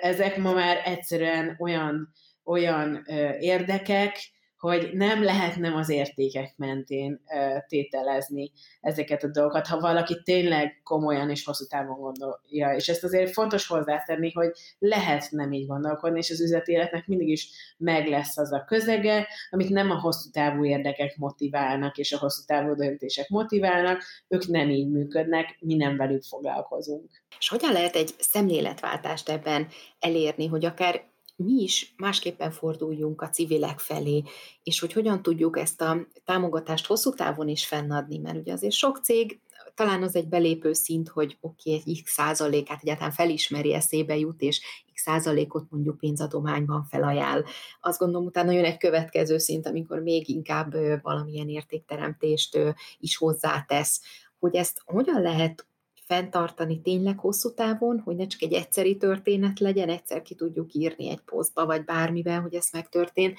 [0.00, 2.12] ezek ma már egyszerűen olyan,
[2.44, 3.04] olyan
[3.40, 4.16] érdekek,
[4.62, 7.20] hogy nem lehet nem az értékek mentén
[7.66, 12.76] tételezni ezeket a dolgokat, ha valaki tényleg komolyan és hosszú távon gondolja.
[12.76, 17.28] És ezt azért fontos hozzátenni, hogy lehet nem így gondolkodni, és az üzleti életnek mindig
[17.28, 17.48] is
[17.78, 22.42] meg lesz az a közege, amit nem a hosszú távú érdekek motiválnak, és a hosszú
[22.46, 27.10] távú döntések motiválnak, ők nem így működnek, mi nem velük foglalkozunk.
[27.38, 33.78] És hogyan lehet egy szemléletváltást ebben elérni, hogy akár mi is másképpen forduljunk a civilek
[33.78, 34.22] felé,
[34.62, 38.98] és hogy hogyan tudjuk ezt a támogatást hosszú távon is fennadni, mert ugye azért sok
[38.98, 39.40] cég
[39.74, 44.60] talán az egy belépő szint, hogy oké, okay, x százalékát egyáltalán felismeri, eszébe jut, és
[44.92, 47.44] x százalékot mondjuk pénzadományban felajánl.
[47.80, 52.58] Azt gondolom, utána jön egy következő szint, amikor még inkább valamilyen értékteremtést
[52.98, 54.00] is hozzátesz.
[54.38, 55.66] Hogy ezt hogyan lehet
[56.04, 61.10] fenntartani tényleg hosszú távon, hogy ne csak egy egyszeri történet legyen, egyszer ki tudjuk írni
[61.10, 63.38] egy posztba, vagy bármiben, hogy ez megtörtént.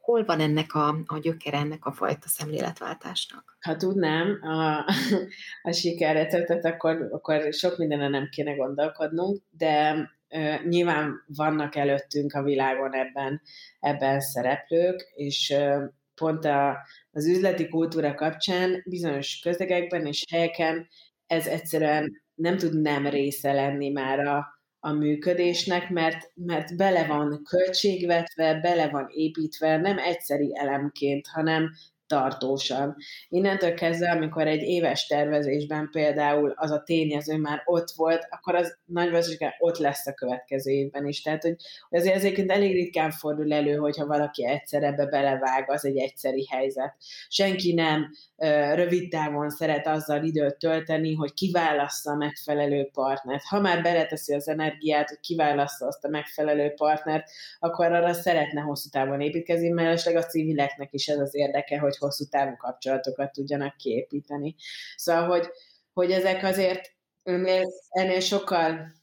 [0.00, 3.56] Hol van ennek a, a gyökere, ennek a fajta szemléletváltásnak?
[3.60, 4.84] Ha tudnám a,
[5.62, 9.92] a sikerreceptet, akkor, akkor sok mindenen nem kéne gondolkodnunk, de
[10.30, 13.40] uh, nyilván vannak előttünk a világon ebben,
[13.80, 15.82] ebben szereplők, és uh,
[16.16, 16.76] pont a,
[17.10, 20.88] az üzleti kultúra kapcsán bizonyos közegekben és helyeken
[21.26, 24.46] ez egyszerűen nem tud nem része lenni már a,
[24.78, 31.70] a működésnek, mert, mert bele van költségvetve, bele van építve, nem egyszeri elemként, hanem
[32.06, 32.96] tartósan.
[33.28, 38.78] Innentől kezdve, amikor egy éves tervezésben például az a tényező már ott volt, akkor az
[38.84, 39.10] nagy
[39.58, 41.22] ott lesz a következő évben is.
[41.22, 41.56] Tehát, hogy
[41.90, 46.94] azért ezért elég ritkán fordul elő, hogyha valaki egyszer ebbe belevág, az egy egyszeri helyzet.
[47.28, 48.10] Senki nem
[48.74, 53.42] rövid távon szeret azzal időt tölteni, hogy kiválassza a megfelelő partnert.
[53.42, 58.88] Ha már beleteszi az energiát, hogy kiválassza azt a megfelelő partnert, akkor arra szeretne hosszú
[58.88, 64.54] távon építkezni, mellesleg a civileknek is ez az érdeke, hogy hosszú távú kapcsolatokat tudjanak kiépíteni.
[64.96, 65.50] Szóval, hogy,
[65.92, 68.94] hogy ezek azért ennél, ennél sokkal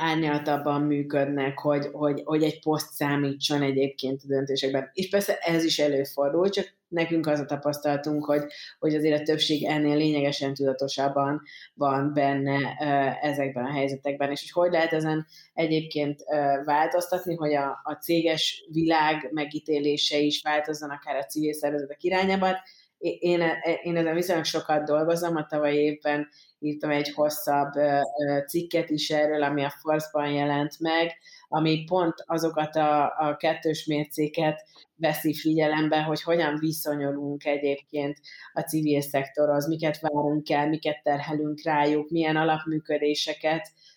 [0.00, 4.90] árnyaltabban működnek, hogy, hogy, hogy egy poszt számítson egyébként a döntésekben.
[4.92, 8.42] És persze ez is előfordul, csak nekünk az a tapasztalatunk, hogy,
[8.78, 11.42] hogy azért a többség ennél lényegesen tudatosabban
[11.74, 12.76] van benne
[13.22, 16.24] ezekben a helyzetekben, és hogy hogy lehet ezen egyébként
[16.64, 22.54] változtatni, hogy a, a céges világ megítélése is változzon akár a civil szervezetek irányában.
[23.18, 23.42] Én,
[23.82, 27.72] én ezen viszonylag sokat dolgozom, a tavalyi évben írtam egy hosszabb
[28.48, 31.12] cikket is erről, ami a Force-ban jelent meg,
[31.48, 34.64] ami pont azokat a, a kettős mércéket
[34.96, 38.20] veszi figyelembe, hogy hogyan viszonyulunk egyébként
[38.52, 43.93] a civil szektorhoz, miket várunk el, miket terhelünk rájuk, milyen alapműködéseket ö,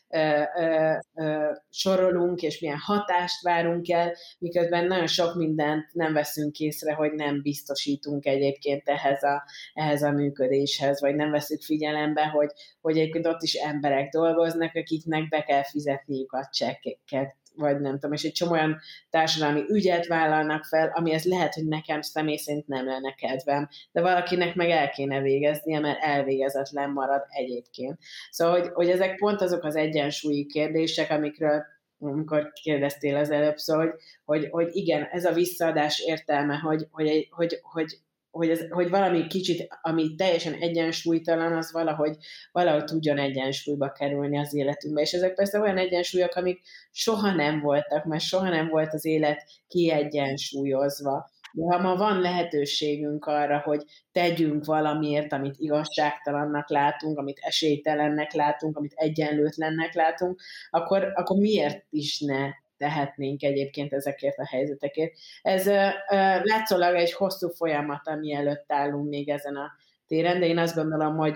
[1.69, 7.41] sorolunk, és milyen hatást várunk el, miközben nagyon sok mindent nem veszünk észre, hogy nem
[7.41, 9.43] biztosítunk egyébként ehhez a,
[9.73, 12.49] ehhez a működéshez, vagy nem veszük figyelembe, hogy,
[12.81, 18.13] hogy egyébként ott is emberek dolgoznak, akiknek be kell fizetniük a csekkeket vagy nem tudom,
[18.13, 22.85] és egy csomó olyan társadalmi ügyet vállalnak fel, amihez lehet, hogy nekem személy szerint nem
[22.85, 27.99] lenne kedvem, de valakinek meg el kéne végeznie, mert elvégezetlen marad egyébként.
[28.29, 31.63] Szóval, hogy, hogy ezek pont azok az egyensúlyi kérdések, amikről
[31.99, 37.27] amikor kérdeztél az előbb, szóval, hogy, hogy, hogy igen, ez a visszaadás értelme, hogy, hogy,
[37.31, 37.97] hogy, hogy
[38.37, 42.17] hogy, ez, hogy valami kicsit, ami teljesen egyensúlytalan, az valahogy,
[42.51, 45.01] valahogy tudjon egyensúlyba kerülni az életünkbe.
[45.01, 49.43] És ezek persze olyan egyensúlyok, amik soha nem voltak, mert soha nem volt az élet
[49.67, 51.29] kiegyensúlyozva.
[51.53, 58.77] De ha ma van lehetőségünk arra, hogy tegyünk valamiért, amit igazságtalannak látunk, amit esélytelennek látunk,
[58.77, 65.13] amit egyenlőtlennek látunk, akkor, akkor miért is ne tehetnénk egyébként ezekért a helyzetekért.
[65.41, 65.65] Ez
[66.43, 69.71] látszólag egy hosszú folyamat, ami előtt állunk még ezen a
[70.07, 71.35] téren, de én azt gondolom, hogy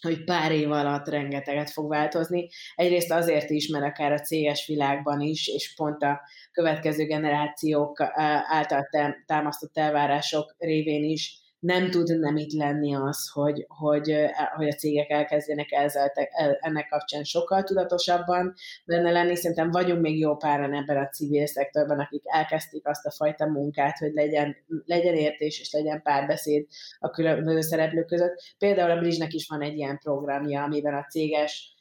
[0.00, 2.48] hogy pár év alatt rengeteget fog változni.
[2.74, 6.20] Egyrészt azért is, mert akár a céges világban is, és pont a
[6.52, 8.00] következő generációk
[8.46, 8.88] által
[9.26, 14.16] támasztott elvárások révén is nem tud nem itt lenni az, hogy, hogy,
[14.54, 16.12] hogy a cégek elkezdjenek ezzel,
[16.60, 19.36] ennek kapcsán sokkal tudatosabban benne lenni.
[19.36, 23.98] Szerintem vagyunk még jó páran ebben a civil szektorban, akik elkezdték azt a fajta munkát,
[23.98, 26.66] hogy legyen, legyen értés és legyen párbeszéd
[26.98, 28.42] a különböző szereplők között.
[28.58, 31.74] Például a Bridge-nek is van egy ilyen programja, amiben a céges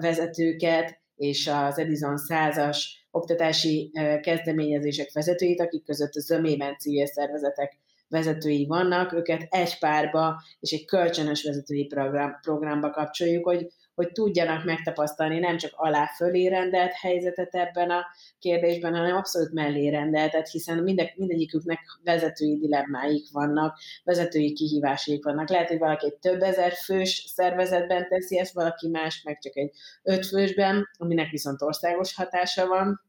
[0.00, 8.66] vezetőket és az Edison százas oktatási kezdeményezések vezetőit, akik között a zömében civil szervezetek vezetői
[8.66, 15.38] vannak, őket egy párba és egy kölcsönös vezetői program, programba kapcsoljuk, hogy, hogy tudjanak megtapasztalni
[15.38, 18.06] nem csak alá fölé rendelt helyzetet ebben a
[18.38, 25.48] kérdésben, hanem abszolút mellé rendeltet, hiszen minde, mindegyiküknek vezetői dilemmáik vannak, vezetői kihívásaik vannak.
[25.48, 29.70] Lehet, hogy valaki egy több ezer fős szervezetben teszi ezt, valaki más meg csak egy
[30.02, 33.05] öt fősben, aminek viszont országos hatása van,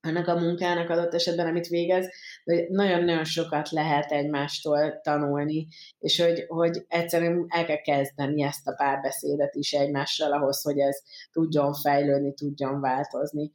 [0.00, 2.08] ennek a munkának adott esetben, amit végez,
[2.44, 5.66] de nagyon-nagyon sokat lehet egymástól tanulni,
[5.98, 11.02] és hogy, hogy egyszerűen el kell kezdeni ezt a párbeszédet is egymással ahhoz, hogy ez
[11.32, 13.50] tudjon fejlődni, tudjon változni.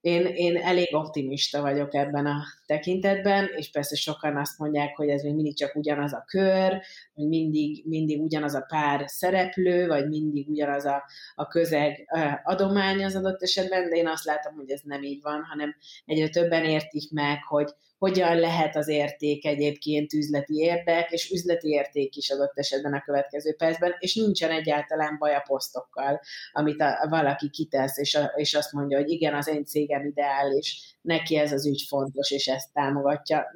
[0.00, 5.22] Én, én elég optimista vagyok ebben a tekintetben, és persze sokan azt mondják, hogy ez
[5.22, 6.80] még mindig csak ugyanaz a kör,
[7.14, 11.04] hogy mindig, mindig ugyanaz a pár szereplő, vagy mindig ugyanaz a,
[11.34, 12.08] a közeg
[12.42, 16.28] adomány az adott esetben, de én azt látom, hogy ez nem így van, hanem egyre
[16.28, 22.30] többen értik meg, hogy hogyan lehet az érték egyébként üzleti érdek, és üzleti érték is
[22.30, 26.20] adott esetben a következő percben, és nincsen egyáltalán baj a posztokkal,
[26.52, 30.96] amit a, valaki kitesz, és, a, és azt mondja, hogy igen, az én cégem ideális,
[31.00, 33.46] neki ez az ügy fontos, és ezt támogatja.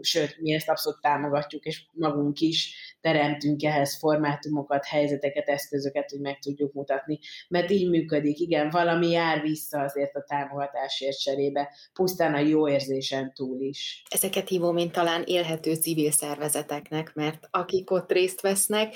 [0.00, 6.38] Sőt, mi ezt abszolút támogatjuk, és magunk is teremtünk ehhez formátumokat, helyzeteket, eszközöket, hogy meg
[6.38, 7.18] tudjuk mutatni.
[7.48, 13.32] Mert így működik, igen, valami jár vissza azért a támogatásért cserébe, pusztán a jó érzésen
[13.34, 14.02] túl is.
[14.08, 18.94] Ezeket hívom én talán élhető civil szervezeteknek, mert akik ott részt vesznek,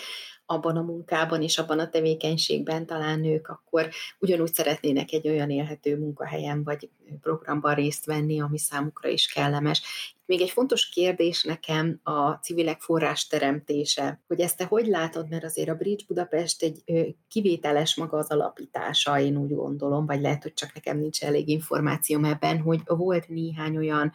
[0.50, 5.98] abban a munkában és abban a tevékenységben talán nők akkor ugyanúgy szeretnének egy olyan élhető
[5.98, 6.90] munkahelyen vagy
[7.21, 9.83] programban részt venni, ami számukra is kellemes.
[10.31, 15.44] Még egy fontos kérdés nekem a civilek forrás teremtése, hogy ezt te hogy látod, mert
[15.44, 16.83] azért a Bridge Budapest egy
[17.28, 22.24] kivételes maga az alapítása, én úgy gondolom, vagy lehet, hogy csak nekem nincs elég információm
[22.24, 24.12] ebben, hogy volt néhány olyan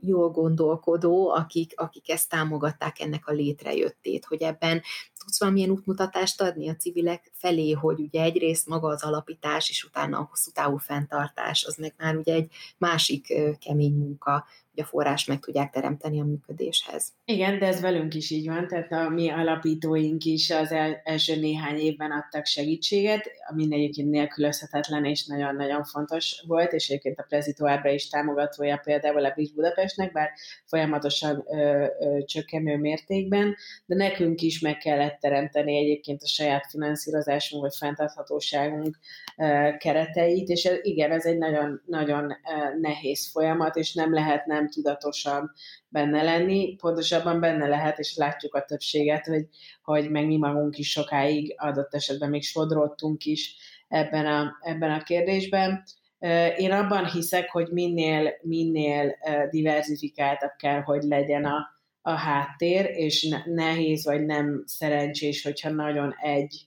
[0.00, 4.82] jól gondolkodó, akik, akik ezt támogatták ennek a létrejöttét, hogy ebben
[5.24, 10.18] tudsz valamilyen útmutatást adni a civilek felé, hogy ugye egyrészt maga az alapítás, és utána
[10.18, 15.24] a hosszú távú fenntartás, az meg már ugye egy másik kemény munka, hogy a forrás
[15.24, 17.12] meg tudják teremteni a működéshez.
[17.24, 21.36] Igen, de ez velünk is így van, tehát a mi alapítóink is az el, első
[21.36, 27.54] néhány évben adtak segítséget, ami egyébként nélkülözhetetlen és nagyon-nagyon fontos volt, és egyébként a Prezi
[27.84, 30.30] is támogatója például a Bridge Budapestnek, bár
[30.64, 33.56] folyamatosan ö, ö, csökkenő mértékben,
[33.86, 38.98] de nekünk is meg kellett teremteni egyébként a saját finanszírozásunk vagy fenntarthatóságunk
[39.36, 42.36] ö, kereteit, és ez, igen, ez egy nagyon, nagyon
[42.80, 45.52] nehéz folyamat, és nem lehet nem tudatosan
[45.88, 49.46] benne lenni, pontosabban benne lehet, és látjuk a többséget, hogy,
[49.82, 53.56] hogy meg mi magunk is sokáig adott esetben még sodródtunk is
[53.88, 55.82] ebben a, ebben a kérdésben.
[56.56, 59.16] Én abban hiszek, hogy minél, minél
[59.50, 61.73] diversifikáltabb kell, hogy legyen a,
[62.06, 66.66] a háttér, és nehéz vagy nem szerencsés, hogyha nagyon egy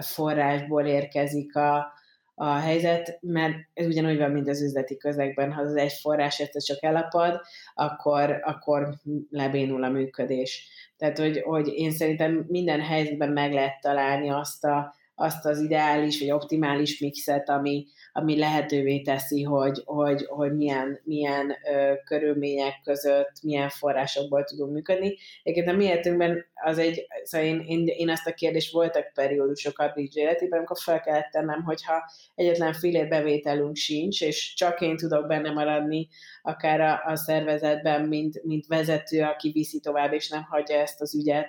[0.00, 1.92] forrásból érkezik a,
[2.34, 6.62] a helyzet, mert ez ugyanúgy van, mint az üzleti közegben, ha az egy forrás egyszer
[6.62, 7.40] csak elapad,
[7.74, 8.94] akkor, akkor
[9.30, 10.68] lebénul a működés.
[10.96, 16.20] Tehát, hogy, hogy én szerintem minden helyzetben meg lehet találni azt, a, azt az ideális
[16.20, 23.32] vagy optimális mixet, ami, ami lehetővé teszi, hogy, hogy, hogy milyen, milyen ö, körülmények között,
[23.42, 25.16] milyen forrásokból tudunk működni.
[25.42, 29.78] Egyébként a mi életünkben az egy, szóval én, én, én azt a kérdést voltak periódusok
[29.78, 34.96] a Bridge életében, amikor fel kellett tennem, hogyha egyetlen fél bevételünk sincs, és csak én
[34.96, 36.08] tudok benne maradni,
[36.42, 41.14] akár a, a szervezetben, mint, mint vezető, aki viszi tovább, és nem hagyja ezt az
[41.14, 41.46] ügyet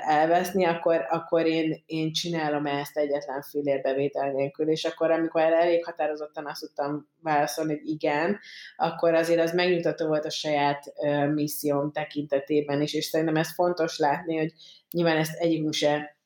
[0.00, 5.84] elveszni, akkor, akkor én, én csinálom ezt egyetlen fillér bevétel nélkül, és akkor amikor elég
[5.84, 8.38] határozottan azt tudtam válaszolni, hogy igen,
[8.76, 10.92] akkor azért az megnyugtató volt a saját
[11.34, 14.52] misszióm tekintetében is, és szerintem ez fontos látni, hogy
[14.90, 16.16] nyilván ezt egyikünk se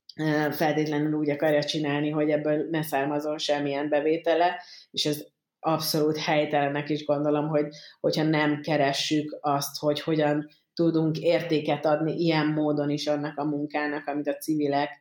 [0.50, 5.24] feltétlenül úgy akarja csinálni, hogy ebből ne származon semmilyen bevétele, és ez
[5.60, 7.66] abszolút helytelennek is gondolom, hogy
[8.00, 14.06] hogyha nem keressük azt, hogy hogyan tudunk értéket adni ilyen módon is annak a munkának,
[14.06, 15.00] amit a civilek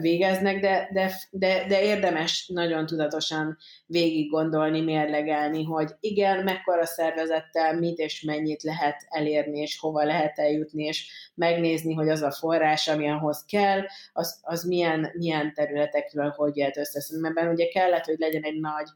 [0.00, 7.78] végeznek, de, de, de, de érdemes nagyon tudatosan végig gondolni, mérlegelni, hogy igen, mekkora szervezettel
[7.78, 12.88] mit és mennyit lehet elérni, és hova lehet eljutni, és megnézni, hogy az a forrás,
[12.88, 13.80] ami ahhoz kell,
[14.12, 17.18] az, az milyen, milyen területekről hogy jött össze.
[17.34, 18.88] Mert ugye kellett, hogy legyen egy nagy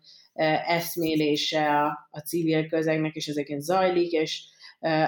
[0.66, 4.42] eszmélése a, a civil közegnek, és ezeket zajlik, és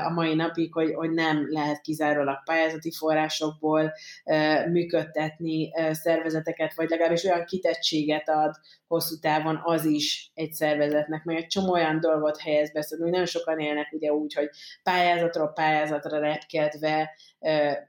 [0.05, 3.93] a mai napig, hogy, hogy nem lehet kizárólag pályázati forrásokból
[4.71, 8.55] működtetni szervezeteket, vagy legalábbis olyan kitettséget ad
[8.93, 13.27] hosszú távon az is egy szervezetnek, meg egy csomó olyan dolgot helyez be, szóval nagyon
[13.27, 14.49] sokan élnek ugye úgy, hogy
[14.83, 17.11] pályázatról pályázatra repkedve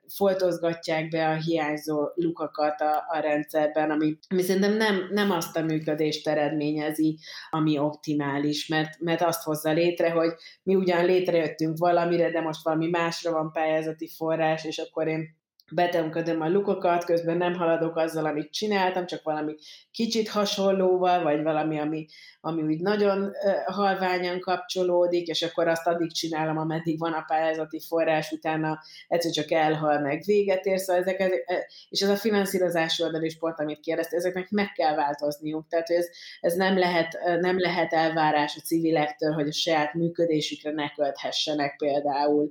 [0.08, 5.64] foltozgatják be a hiányzó lukakat a, a rendszerben, ami, ami szerintem nem, nem azt a
[5.64, 10.34] működést eredményezi, ami optimális, mert, mert azt hozza létre, hogy
[10.64, 15.42] mi ugyan létrejöttünk valamire, de most valami másra van pályázati forrás, és akkor én
[15.72, 19.56] betemködöm a lukokat, közben nem haladok azzal, amit csináltam, csak valami
[19.92, 22.06] kicsit hasonlóval, vagy valami, ami,
[22.42, 23.32] ami úgy nagyon
[23.66, 29.52] halványan kapcsolódik, és akkor azt addig csinálom, ameddig van a pályázati forrás, utána egyszer csak
[29.52, 31.46] elhal meg véget ér, szóval ezek,
[31.90, 36.08] és ez a finanszírozás is pont, amit kérdezte, ezeknek meg kell változniuk, tehát ez,
[36.40, 42.50] ez nem, lehet, nem lehet elvárás a civilektől, hogy a saját működésükre ne költhessenek például,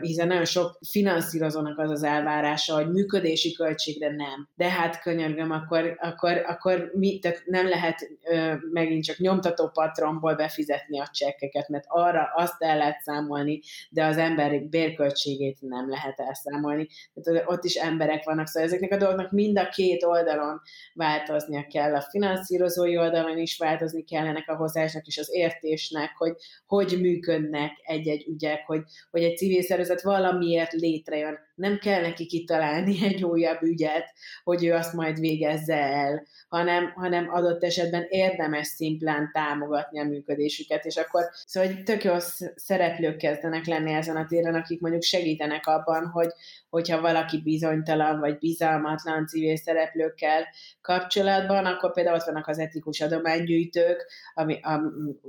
[0.00, 4.48] hiszen nagyon sok finanszírozónak az az elvárása, hogy működési költségre nem.
[4.54, 8.10] De hát könyörgöm, akkor, akkor, akkor mi, tehát nem lehet
[8.72, 13.60] megint csak nyomtató patronból befizetni a csekkeket, mert arra azt el lehet számolni,
[13.90, 16.88] de az emberi bérköltségét nem lehet elszámolni.
[17.14, 20.60] Tehát ott is emberek vannak, szóval ezeknek a dolgoknak mind a két oldalon
[20.94, 21.94] változnia kell.
[21.94, 26.34] A finanszírozói oldalon is változni kell ennek a hozásnak és az értésnek, hogy
[26.66, 32.96] hogy működnek egy-egy ügyek, hogy, hogy egy civil szervezet valamiért létrejön, nem kell neki kitalálni
[33.08, 34.12] egy újabb ügyet,
[34.44, 40.84] hogy ő azt majd végezze el, hanem, hanem adott esetben érdemes szimplán támogatni a működésüket,
[40.84, 42.14] és akkor szóval hogy tök jó
[42.54, 46.28] szereplők kezdenek lenni ezen a téren, akik mondjuk segítenek abban, hogy,
[46.70, 50.44] hogyha valaki bizonytalan vagy bizalmatlan civil szereplőkkel
[50.80, 54.60] kapcsolatban, akkor például ott vannak az etikus adománygyűjtők, ami,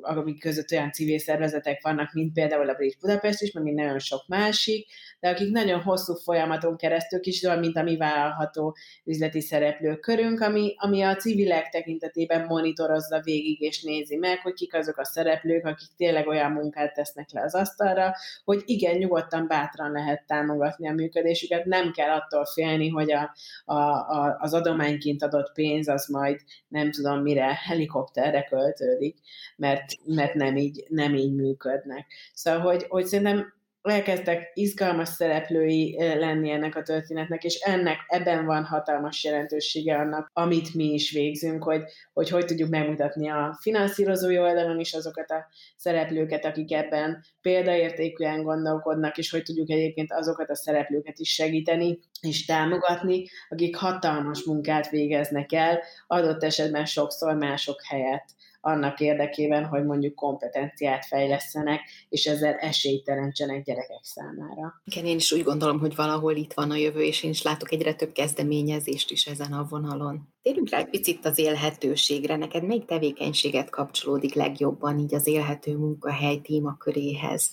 [0.02, 4.00] amik között olyan civil szervezetek vannak, mint például a Brit Budapest is, meg mint nagyon
[4.00, 4.88] sok másik,
[5.20, 10.74] de akik nagyon hosszú folyamaton keresztül kis, mint a mi vállalható üzleti szereplők körünk, ami,
[10.78, 15.90] ami a civilek tekintetében monitorozza végig és nézi meg, hogy kik azok a szereplők, akik
[15.98, 18.14] tényleg olyan munkát tesznek le az asztalra,
[18.44, 23.34] hogy igen, nyugodtan, bátran lehet támogatni a működésüket, nem kell attól félni, hogy a,
[23.66, 29.18] a, a, az adományként adott pénz az majd nem tudom mire helikopterre költődik,
[29.56, 32.06] mert, mert nem, így, nem így működnek.
[32.34, 38.66] Szóval, hogy, hogy szerintem elkezdtek izgalmas szereplői lenni ennek a történetnek, és ennek ebben van
[38.66, 44.80] hatalmas jelentősége annak, amit mi is végzünk, hogy hogy, hogy tudjuk megmutatni a finanszírozói oldalon
[44.80, 51.20] is azokat a szereplőket, akik ebben példaértékűen gondolkodnak, és hogy tudjuk egyébként azokat a szereplőket
[51.20, 58.26] is segíteni és támogatni, akik hatalmas munkát végeznek el, adott esetben sokszor mások helyett
[58.62, 64.82] annak érdekében, hogy mondjuk kompetenciát fejlesztenek, és ezzel esélyt teremtsenek gyerekek számára.
[64.84, 67.72] Igen, én is úgy gondolom, hogy valahol itt van a jövő, és én is látok
[67.72, 70.34] egyre több kezdeményezést is ezen a vonalon.
[70.42, 72.36] Térjünk rá egy picit az élhetőségre.
[72.36, 77.50] Neked melyik tevékenységet kapcsolódik legjobban így az élhető munkahely témaköréhez?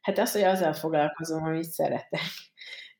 [0.00, 2.20] Hát az, hogy azzal foglalkozom, amit szeretek.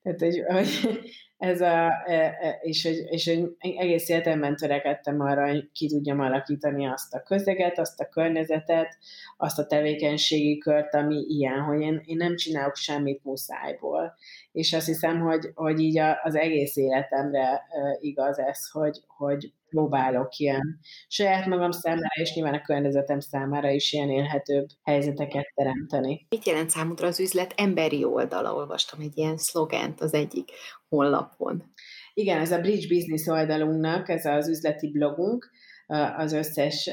[0.03, 1.01] Tehát, hogy, hogy
[1.43, 6.21] ez a, e, e, és, hogy, és hogy egész életemben törekedtem arra, hogy ki tudjam
[6.21, 8.99] alakítani azt a közeget, azt a környezetet,
[9.37, 14.15] azt a tevékenységi kört, ami ilyen, hogy én, én nem csinálok semmit muszájból.
[14.53, 17.63] És azt hiszem, hogy, hogy így az egész életemre
[18.01, 20.79] igaz ez, hogy, hogy próbálok ilyen
[21.09, 26.27] saját magam számára, és nyilván a környezetem számára is ilyen élhetőbb helyzeteket teremteni.
[26.29, 28.55] Mit jelent számodra az üzlet emberi oldala?
[28.55, 30.51] Olvastam egy ilyen szlogent az egyik
[30.89, 31.73] honlapon.
[32.15, 35.51] Igen, ez a Bridge Business oldalunknak, ez az üzleti blogunk,
[36.17, 36.91] az összes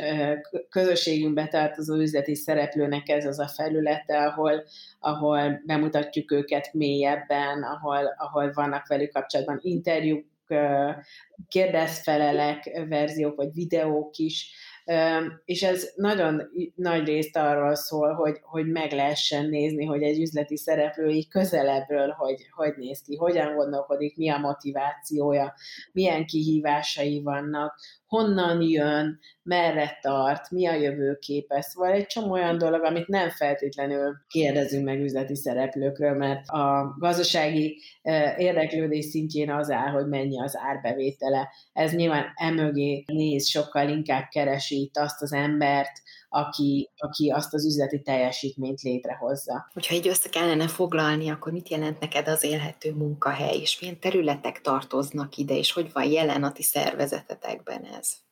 [0.70, 4.64] közösségünkbe tartozó üzleti szereplőnek ez az a felülete, ahol,
[5.00, 10.26] ahol bemutatjuk őket mélyebben, ahol, ahol vannak velük kapcsolatban interjúk,
[11.48, 14.52] kérdezfelelek verziók, vagy videók is,
[15.46, 16.42] és ez nagyon
[16.76, 22.10] nagy részt arról szól, hogy, hogy meg lehessen nézni, hogy egy üzleti szereplő így közelebbről,
[22.10, 25.54] hogy, hogy néz ki, hogyan gondolkodik, mi a motivációja,
[25.92, 29.20] milyen kihívásai vannak, honnan jön,
[29.50, 31.62] merre tart, mi a jövőképe.
[31.62, 37.82] Szóval egy csomó olyan dolog, amit nem feltétlenül kérdezünk meg üzleti szereplőkről, mert a gazdasági
[38.38, 41.50] érdeklődés szintjén az áll, hogy mennyi az árbevétele.
[41.74, 47.66] Ez nyilván emögé néz, sokkal inkább keresi itt azt az embert, aki, aki azt az
[47.66, 49.70] üzleti teljesítményt létrehozza.
[49.74, 54.62] Hogyha így össze kellene foglalni, akkor mit jelent neked az élhető munkahely, és milyen területek
[54.62, 58.28] tartoznak ide, és hogy van jelen a ti szervezetetekben ez?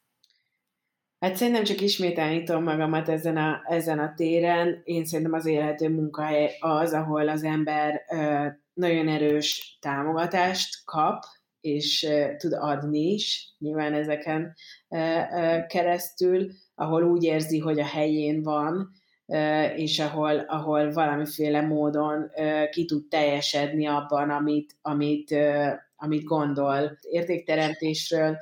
[1.19, 4.81] Hát szerintem csak ismételni tudom magamat ezen a, ezen a téren.
[4.83, 11.23] Én szerintem az élhető munkahely az, ahol az ember ö, nagyon erős támogatást kap,
[11.61, 14.53] és ö, tud adni is, nyilván ezeken
[14.89, 18.89] ö, ö, keresztül, ahol úgy érzi, hogy a helyén van,
[19.75, 22.31] és ahol, ahol valamiféle módon
[22.71, 25.35] ki tud teljesedni abban, amit, amit,
[25.95, 26.97] amit gondol.
[27.01, 28.37] Értékteremtésről,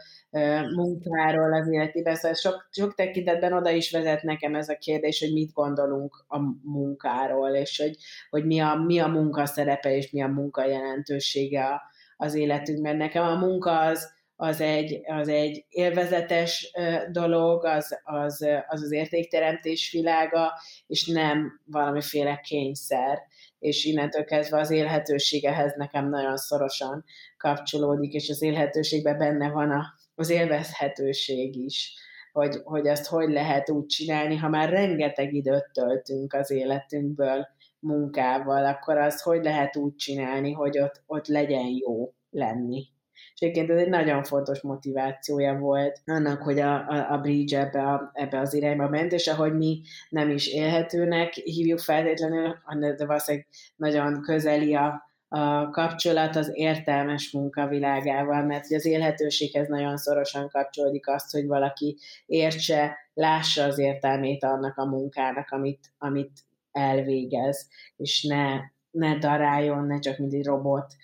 [0.75, 5.33] munkáról az életében, szóval sok, sok tekintetben oda is vezet nekem ez a kérdés, hogy
[5.33, 7.95] mit gondolunk a munkáról, és hogy,
[8.29, 11.81] hogy mi, a, mi a munka szerepe, és mi a munka jelentősége
[12.17, 12.97] az életünkben.
[12.97, 16.71] Nekem a munka az, az egy, az egy élvezetes
[17.11, 20.51] dolog, az az, az az értékteremtés világa,
[20.88, 23.19] és nem valamiféle kényszer.
[23.59, 27.03] És innentől kezdve az élhetőségehez nekem nagyon szorosan
[27.38, 29.83] kapcsolódik, és az élhetőségben benne van a,
[30.15, 31.93] az élvezhetőség is,
[32.31, 37.47] hogy, hogy ezt hogy lehet úgy csinálni, ha már rengeteg időt töltünk az életünkből
[37.79, 42.93] munkával, akkor az hogy lehet úgy csinálni, hogy ott, ott legyen jó lenni.
[43.36, 47.81] És egyébként ez egy nagyon fontos motivációja volt annak, hogy a, a, a Bridge ebbe,
[47.81, 53.47] a, ebbe az irányba ment, és ahogy mi nem is élhetőnek hívjuk feltétlenül, de valószínűleg
[53.75, 61.31] nagyon közeli a, a kapcsolat az értelmes munkavilágával, mert az élhetőséghez nagyon szorosan kapcsolódik azt,
[61.31, 66.39] hogy valaki értse, lássa az értelmét annak a munkának, amit, amit
[66.71, 68.59] elvégez, és ne,
[68.91, 70.95] ne daráljon, ne csak mint egy robot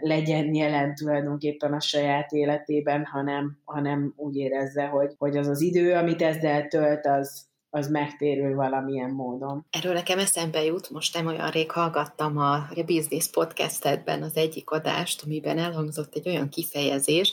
[0.00, 5.94] legyen jelen tulajdonképpen a saját életében, hanem, hanem úgy érezze, hogy, hogy az az idő,
[5.94, 9.66] amit ezzel tölt, az, az megtérül valamilyen módon.
[9.70, 14.70] Erről nekem eszembe jut, most nem olyan rég hallgattam a, a Business Podcastedben az egyik
[14.70, 17.32] adást, amiben elhangzott egy olyan kifejezés,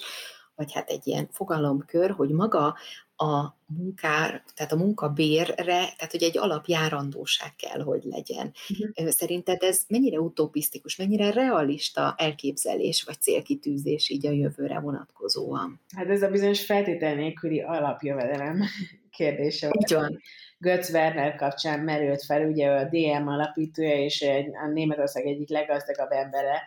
[0.56, 2.76] vagy hát egy ilyen fogalomkör, hogy maga
[3.16, 8.54] a munkár, tehát a munkabérre, tehát hogy egy alapjárandóság kell, hogy legyen.
[8.70, 9.10] Uh-huh.
[9.10, 15.82] Szerinted ez mennyire utopisztikus, mennyire realista elképzelés vagy célkitűzés így a jövőre vonatkozóan?
[15.96, 18.64] Hát ez a bizonyos feltétel nélküli alapjövedelem
[19.12, 19.72] kérdése.
[19.80, 20.20] Így van.
[20.64, 24.26] Götz Werner kapcsán merült fel, ugye a DM alapítója és
[24.64, 26.62] a Németország egyik leggazdagabb embere,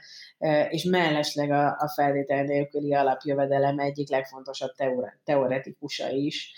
[0.69, 4.71] és mellesleg a, a feltétel nélküli alapjövedelem egyik legfontosabb
[5.25, 6.53] teoretikusa is.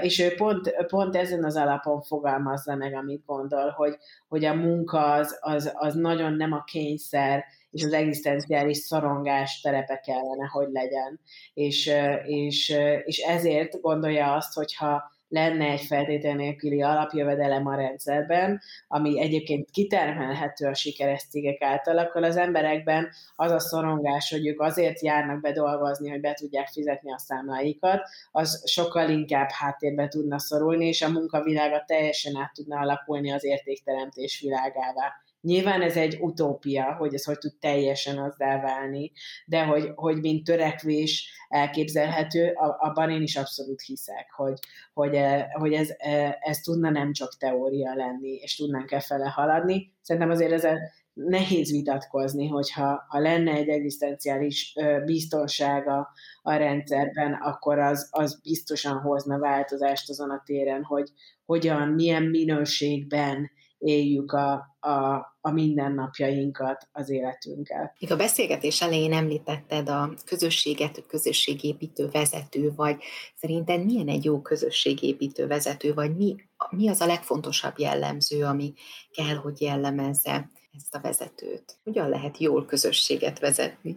[0.00, 3.96] És ő pont, pont ezen az alapon fogalmazza meg, amit gondol, hogy,
[4.28, 10.00] hogy a munka az, az, az nagyon nem a kényszer, és az egzisztenciális szorongás terepe
[10.00, 11.20] kellene, hogy legyen.
[11.54, 11.92] És,
[12.24, 19.70] és, és ezért gondolja azt, hogyha lenne egy feltétel nélküli alapjövedelem a rendszerben, ami egyébként
[19.70, 25.40] kitermelhető a sikeres cégek által, akkor az emberekben az a szorongás, hogy ők azért járnak
[25.40, 28.00] be dolgozni, hogy be tudják fizetni a számláikat,
[28.30, 34.40] az sokkal inkább háttérbe tudna szorulni, és a munkavilága teljesen át tudna alakulni az értékteremtés
[34.40, 35.12] világává.
[35.46, 39.12] Nyilván ez egy utópia, hogy ez hogy tud teljesen azzá válni,
[39.46, 44.58] de hogy, hogy mint törekvés elképzelhető, abban én is abszolút hiszek, hogy,
[44.92, 49.28] hogy, eh, hogy ez, eh, ez tudna nem csak teória lenni, és tudnánk e fele
[49.28, 49.92] haladni.
[50.02, 50.66] Szerintem azért ez
[51.12, 54.74] nehéz vitatkozni, hogyha ha lenne egy egzisztenciális
[55.04, 56.08] biztonsága
[56.42, 61.10] a rendszerben, akkor az, az biztosan hozna változást azon a téren, hogy
[61.44, 67.96] hogyan, milyen minőségben éljük a, a, a mindennapjainkat, az életünket.
[68.00, 72.96] Még a beszélgetés elején említetted a közösséget, a közösségépítő vezető, vagy
[73.34, 76.36] szerinted milyen egy jó közösségépítő vezető, vagy mi,
[76.70, 78.72] mi az a legfontosabb jellemző, ami
[79.10, 81.78] kell, hogy jellemezze ezt a vezetőt?
[81.84, 83.96] Hogyan lehet jól közösséget vezetni?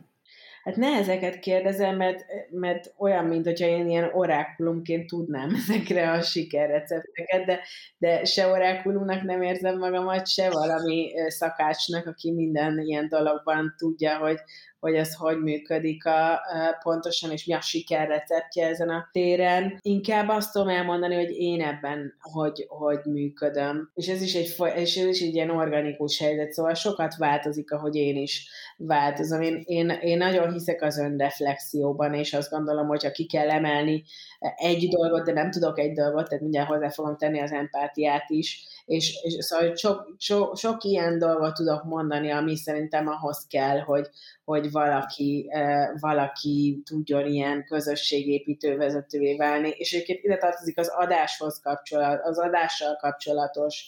[0.63, 6.21] Hát ne ezeket kérdezem, mert, mert olyan, mint hogyha én ilyen orákulumként tudnám ezekre a
[6.21, 7.59] sikerrecepteket, de,
[7.97, 14.37] de se orákulumnak nem érzem magamat, se valami szakácsnak, aki minden ilyen dologban tudja, hogy,
[14.79, 19.77] hogy ez hogy működik a, a pontosan, és mi a sikerreceptje ezen a téren.
[19.81, 23.91] Inkább azt tudom elmondani, hogy én ebben hogy, hogy működöm.
[23.93, 27.95] És ez is egy, és ez is egy ilyen organikus helyzet, szóval sokat változik, ahogy
[27.95, 28.49] én is
[28.79, 29.41] változom.
[29.41, 34.03] Én, én, én nagyon hiszek az önreflexióban, és azt gondolom, hogy ha ki kell emelni
[34.55, 38.67] egy dolgot, de nem tudok egy dolgot, tehát mindjárt hozzá fogom tenni az empátiát is,
[38.85, 44.09] és, és szóval sok, sok, sok ilyen dolgot tudok mondani, ami szerintem ahhoz kell, hogy,
[44.43, 45.49] hogy valaki,
[45.99, 49.69] valaki tudjon ilyen közösségépítő vezetővé válni.
[49.69, 53.87] És egyébként ide tartozik az adáshoz kapcsolat, az adással kapcsolatos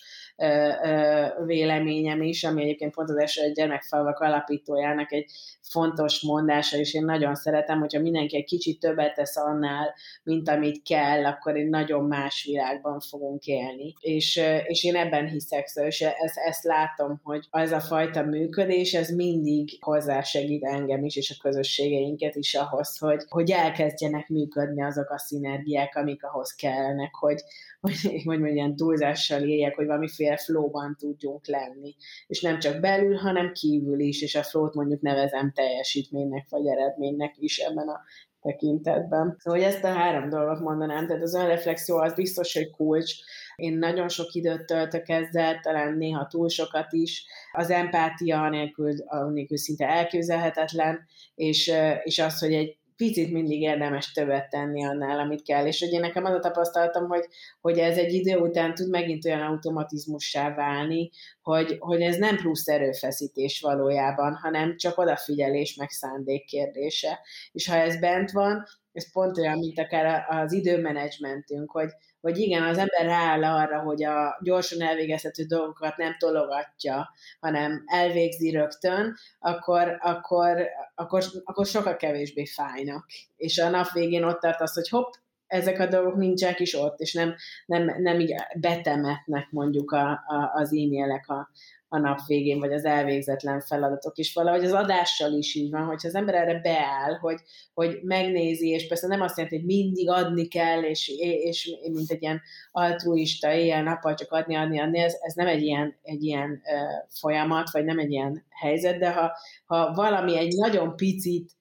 [1.45, 5.31] véleményem is, ami egyébként pont az első gyermekfalvak alapítójának egy
[5.61, 10.81] fontos mondása, és én nagyon szeretem, hogyha mindenki egy kicsit többet tesz annál, mint amit
[10.83, 13.93] kell, akkor egy nagyon más világban fogunk élni.
[13.99, 18.93] És, és én ebben hiszek, szóval, és ezt, ezt látom, hogy az a fajta működés,
[18.93, 25.09] ez mindig hozzásegít engem is, és a közösségeinket is ahhoz, hogy, hogy elkezdjenek működni azok
[25.09, 27.43] a szinergiák, amik ahhoz kellnek, hogy,
[27.81, 31.95] hogy, hogy ilyen túlzással éljek, hogy valamiféle flowban tudjunk lenni.
[32.27, 37.35] És nem csak belül, hanem kívül is, és a flow mondjuk nevezem teljesítménynek vagy eredménynek
[37.37, 38.01] is ebben a
[38.41, 39.35] tekintetben.
[39.39, 43.13] Szóval hogy ezt a három dolgot mondanám, tehát az önreflexió az biztos, hogy kulcs.
[43.55, 47.25] Én nagyon sok időt töltök ezzel, talán néha túl sokat is.
[47.51, 48.93] Az empátia nélkül,
[49.33, 50.99] nélkül szinte elképzelhetetlen,
[51.35, 51.71] és,
[52.03, 55.65] és az, hogy egy picit mindig érdemes többet tenni annál, amit kell.
[55.65, 57.25] És ugye nekem az a tapasztalatom, hogy,
[57.61, 61.09] hogy ez egy idő után tud megint olyan automatizmussá válni,
[61.41, 67.19] hogy, hogy ez nem plusz erőfeszítés valójában, hanem csak odafigyelés meg szándék kérdése.
[67.51, 71.89] És ha ez bent van, ez pont olyan, mint akár az időmenedzsmentünk, hogy,
[72.21, 77.09] hogy igen, az ember rááll arra, hogy a gyorsan elvégezhető dolgokat nem tologatja,
[77.39, 83.05] hanem elvégzi rögtön, akkor, akkor, akkor, akkor sokkal kevésbé fájnak.
[83.37, 85.13] És a nap végén ott tart az, hogy hopp,
[85.51, 87.35] ezek a dolgok nincsenek is ott, és nem,
[87.65, 91.49] nem, nem így betemetnek mondjuk a, a, az e-mailek a,
[91.87, 94.33] a nap végén, vagy az elvégzetlen feladatok is.
[94.33, 97.37] Valahogy az adással is így van, hogyha az ember erre beáll, hogy,
[97.73, 102.21] hogy megnézi, és persze nem azt jelenti, hogy mindig adni kell, és, és mint egy
[102.21, 102.41] ilyen
[102.71, 107.71] altruista, éjjel-nappal csak adni, adni, adni, ez, ez nem egy ilyen, egy ilyen uh, folyamat,
[107.71, 109.31] vagy nem egy ilyen helyzet, de ha,
[109.65, 111.51] ha valami egy nagyon picit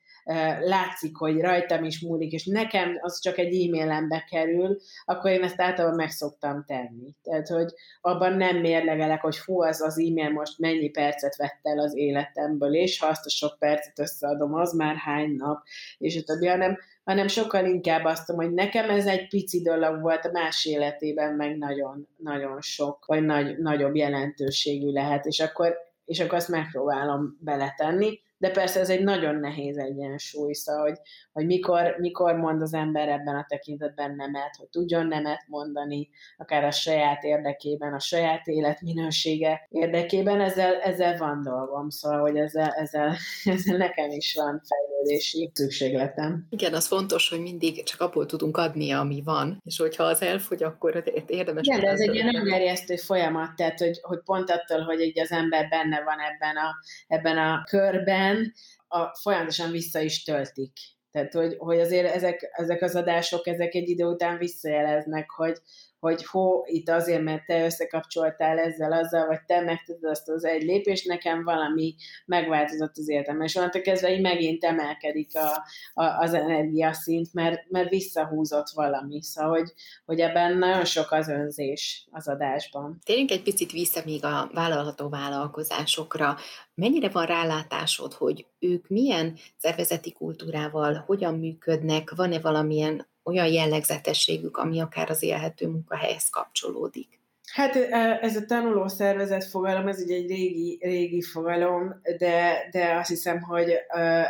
[0.61, 5.61] látszik, hogy rajtam is múlik, és nekem az csak egy e-mailembe kerül, akkor én ezt
[5.61, 7.15] általában meg szoktam tenni.
[7.23, 11.79] Tehát, hogy abban nem mérlegelek, hogy hú, az az e-mail most mennyi percet vett el
[11.79, 15.63] az életemből, és ha azt a sok percet összeadom, az már hány nap,
[15.99, 20.01] és a többi, hanem, hanem sokkal inkább azt mondom, hogy nekem ez egy pici dolog
[20.01, 25.77] volt, a más életében meg nagyon, nagyon sok, vagy nagy, nagyobb jelentőségű lehet, és akkor,
[26.05, 30.99] és akkor azt megpróbálom beletenni, de persze ez egy nagyon nehéz egyensúly, szóval, hogy,
[31.33, 36.65] hogy mikor, mikor mond az ember ebben a tekintetben nemet, hogy tudjon nemet mondani, akár
[36.65, 43.17] a saját érdekében, a saját életminősége érdekében, ezzel, ezzel van dolgom, szóval, hogy ezzel, ezzel,
[43.55, 46.47] ezzel nekem is van fejlődési szükségletem.
[46.51, 50.63] Igen, az fontos, hogy mindig csak abból tudunk adni, ami van, és hogyha az elfogy,
[50.63, 51.67] akkor érdemes.
[51.67, 55.31] Igen, de ez egy ilyen öngerjesztő folyamat, tehát hogy, hogy pont attól, hogy így az
[55.31, 56.75] ember benne van ebben a,
[57.09, 58.53] ebben a körben, után
[58.89, 60.73] a, folyamatosan vissza is töltik.
[61.11, 65.59] Tehát, hogy, hogy azért ezek, ezek az adások, ezek egy idő után visszajeleznek, hogy,
[66.01, 70.63] hogy hó, itt azért, mert te összekapcsoltál ezzel, azzal, vagy te megtudod azt az egy
[70.63, 71.95] lépést, nekem valami
[72.27, 73.41] megváltozott az életem.
[73.41, 75.65] És onnantól kezdve így megint emelkedik a,
[76.03, 79.23] a, az energiaszint, mert, mert visszahúzott valami.
[79.23, 79.73] Szóval, hogy,
[80.05, 82.99] hogy ebben nagyon sok az önzés az adásban.
[83.05, 86.37] Térjünk egy picit vissza még a vállalható vállalkozásokra.
[86.75, 94.81] Mennyire van rálátásod, hogy ők milyen szervezeti kultúrával, hogyan működnek, van-e valamilyen olyan jellegzetességük, ami
[94.81, 97.21] akár az élhető munkahelyhez kapcsolódik?
[97.53, 97.77] Hát
[98.21, 103.41] ez a tanuló szervezet fogalom, ez ugye egy régi, régi fogalom, de, de azt hiszem,
[103.41, 103.75] hogy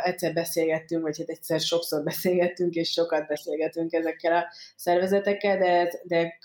[0.03, 6.37] egyszer beszélgettünk, vagy hát egyszer sokszor beszélgettünk, és sokat beszélgetünk ezekkel a szervezetekkel, de, de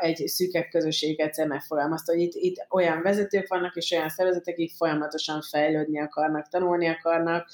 [0.00, 4.72] egy szűkebb közösség egyszer megfogalmazta, hogy itt, itt olyan vezetők vannak, és olyan szervezetek, akik
[4.76, 7.48] folyamatosan fejlődni akarnak, tanulni akarnak,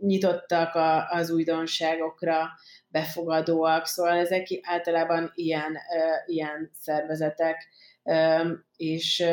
[0.00, 2.48] nyitottak a, az újdonságokra,
[2.96, 5.78] befogadóak, szóval ezek általában ilyen,
[6.26, 7.68] ilyen szervezetek,
[8.76, 9.24] és,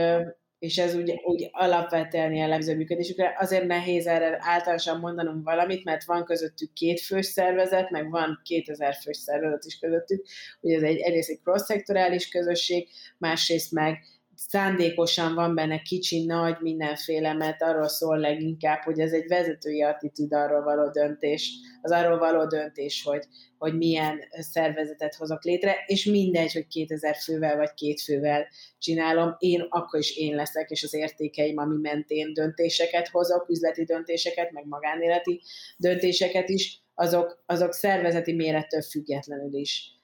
[0.60, 3.36] és ez úgy, úgy alapvetően jellemző működésükre.
[3.40, 8.96] Azért nehéz erre általánosan mondanom valamit, mert van közöttük két fős szervezet, meg van 2000
[8.96, 10.26] fős szervezet is közöttük,
[10.62, 12.88] ugye ez egy egyrészt egy cross-szektorális közösség,
[13.18, 14.04] másrészt meg
[14.36, 20.34] szándékosan van benne kicsi, nagy, mindenféle, mert arról szól leginkább, hogy ez egy vezetői attitűd
[20.34, 23.24] arról való döntés, az arról való döntés, hogy,
[23.58, 29.66] hogy milyen szervezetet hozok létre, és mindegy, hogy 2000 fővel vagy két fővel csinálom, én
[29.70, 35.42] akkor is én leszek, és az értékeim, ami mentén döntéseket hozok, üzleti döntéseket, meg magánéleti
[35.78, 40.02] döntéseket is, azok, azok szervezeti mérettől függetlenül is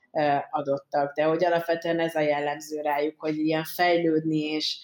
[0.51, 4.77] adottak, de hogy alapvetően ez a jellemző rájuk, hogy ilyen fejlődni és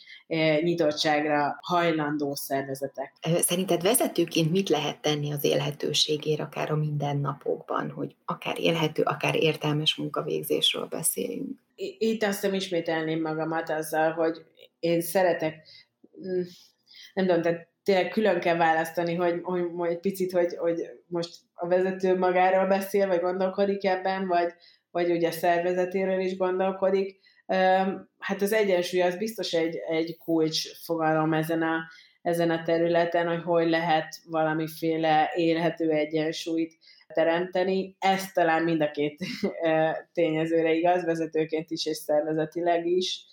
[0.61, 3.13] nyitottságra hajlandó szervezetek.
[3.21, 9.95] Szerinted vezetőként mit lehet tenni az élhetőségért, akár a mindennapokban, hogy akár élhető, akár értelmes
[9.95, 11.59] munkavégzésről beszéljünk?
[11.75, 14.45] Itt azt hiszem ismételném magamat azzal, hogy
[14.79, 15.67] én szeretek,
[16.27, 16.41] mm,
[17.13, 21.35] nem tudom, tehát tényleg külön kell választani, hogy, hogy, hogy egy picit, hogy, hogy most
[21.53, 24.53] a vezető magáról beszél, vagy gondolkodik ebben, vagy,
[24.95, 27.19] vagy ugye szervezetéről is gondolkodik.
[28.17, 31.83] Hát az egyensúly az biztos egy, egy kulcs fogalom ezen a,
[32.21, 36.77] ezen a területen, hogy hogy lehet valamiféle élhető egyensúlyt
[37.13, 37.95] teremteni.
[37.99, 39.19] Ez talán mind a két
[40.13, 43.25] tényezőre igaz, vezetőként is és szervezetileg is.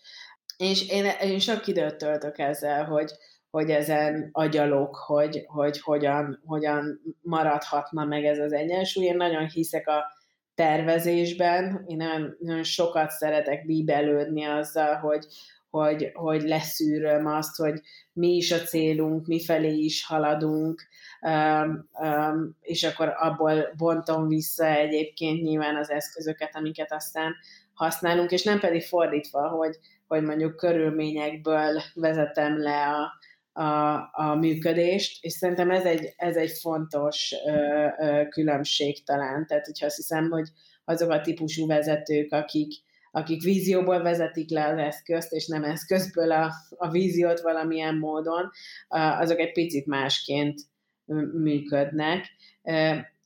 [0.56, 3.10] És én, én sok időt töltök ezzel, hogy,
[3.50, 9.04] hogy ezen agyalok, hogy, hogy hogyan, hogyan maradhatna meg ez az egyensúly.
[9.04, 10.20] Én nagyon hiszek a
[10.62, 11.84] tervezésben.
[11.86, 15.26] Én nagyon, nagyon sokat szeretek bíbelődni azzal, hogy,
[15.70, 17.80] hogy, hogy leszűröm azt, hogy
[18.12, 20.82] mi is a célunk, mi felé is haladunk,
[21.20, 27.34] um, um, és akkor abból bontom vissza egyébként nyilván az eszközöket, amiket aztán
[27.74, 33.12] használunk, és nem pedig fordítva, hogy, hogy mondjuk körülményekből vezetem le a,
[33.52, 39.46] a, a működést, és szerintem ez egy, ez egy fontos ö, ö, különbség talán.
[39.46, 40.48] Tehát, hogyha azt hiszem, hogy
[40.84, 42.72] azok a típusú vezetők, akik,
[43.10, 48.50] akik vízióból vezetik le az eszközt, és nem eszközből a, a víziót valamilyen módon,
[48.88, 50.60] azok egy picit másként
[51.32, 52.26] működnek.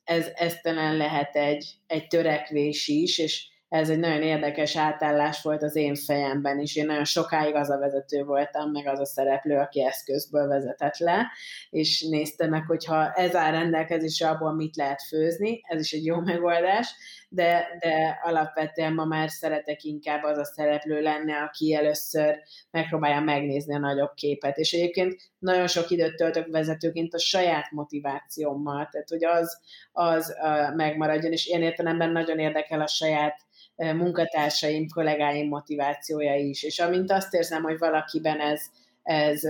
[0.05, 5.63] Ez, ez talán lehet egy, egy törekvés is, és ez egy nagyon érdekes átállás volt
[5.63, 6.77] az én fejemben is.
[6.77, 11.27] Én nagyon sokáig az a vezető voltam, meg az a szereplő, aki eszközből vezetett le,
[11.71, 16.21] és néztem meg, hogyha ez áll rendelkezésre, abból mit lehet főzni, ez is egy jó
[16.21, 16.95] megoldás,
[17.29, 22.39] de, de alapvetően ma már szeretek inkább az a szereplő lenni, aki először
[22.71, 24.57] megpróbálja megnézni a nagyobb képet.
[24.57, 29.59] És egyébként nagyon sok időt töltök vezetőként a saját motivációmmal, tehát hogy az,
[29.93, 30.37] az
[30.75, 33.45] megmaradjon, és ilyen értelemben nagyon érdekel a saját
[33.77, 36.63] munkatársaim, kollégáim motivációja is.
[36.63, 38.63] És amint azt érzem, hogy valakiben ez,
[39.03, 39.43] ez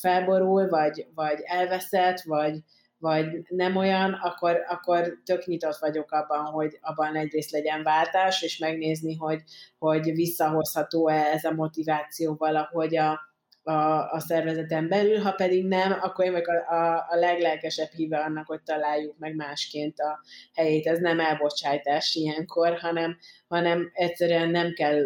[0.00, 2.58] felborul, vagy, vagy elveszett, vagy,
[2.98, 8.58] vagy nem olyan, akkor, akkor tök nyitott vagyok abban, hogy abban egyrészt legyen váltás, és
[8.58, 9.42] megnézni, hogy,
[9.78, 13.20] hogy visszahozható-e ez a motiváció valahogy a,
[13.62, 18.18] a, a szervezeten belül, ha pedig nem, akkor én vagyok a, a, a leglelkesebb híve
[18.18, 20.20] annak, hogy találjuk meg másként a
[20.54, 20.86] helyét.
[20.86, 25.04] Ez nem elbocsájtás ilyenkor, hanem, hanem egyszerűen nem kell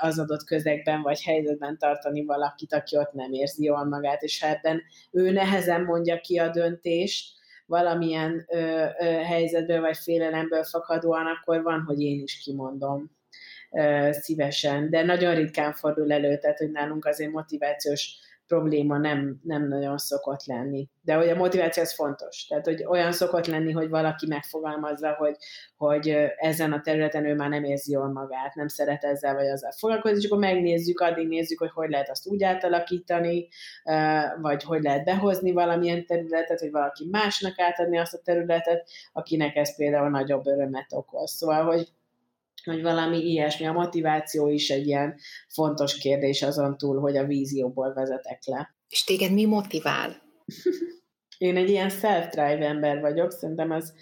[0.00, 4.48] az adott közegben vagy helyzetben tartani valakit, aki ott nem érzi jól magát, és ha
[4.48, 11.62] ebben ő nehezen mondja ki a döntést, valamilyen ö, ö, helyzetből vagy félelemből fakadóan, akkor
[11.62, 13.10] van, hogy én is kimondom
[14.10, 18.16] szívesen, de nagyon ritkán fordul elő, tehát hogy nálunk azért motivációs
[18.52, 20.88] probléma nem, nem nagyon szokott lenni.
[21.00, 22.46] De hogy a motiváció az fontos.
[22.46, 25.36] Tehát, hogy olyan szokott lenni, hogy valaki megfogalmazza, hogy,
[25.76, 29.70] hogy ezen a területen ő már nem érzi jól magát, nem szeret ezzel vagy azzal
[29.78, 33.48] foglalkozni, és akkor megnézzük, addig nézzük, hogy hogy lehet azt úgy átalakítani,
[34.40, 39.76] vagy hogy lehet behozni valamilyen területet, hogy valaki másnak átadni azt a területet, akinek ez
[39.76, 41.30] például nagyobb örömet okoz.
[41.30, 41.92] Szóval, hogy
[42.64, 43.66] hogy valami ilyesmi.
[43.66, 45.14] A motiváció is egy ilyen
[45.48, 48.74] fontos kérdés azon túl, hogy a vízióból vezetek le.
[48.88, 50.22] És téged mi motivál?
[51.38, 53.92] én egy ilyen self-drive ember vagyok, szerintem az,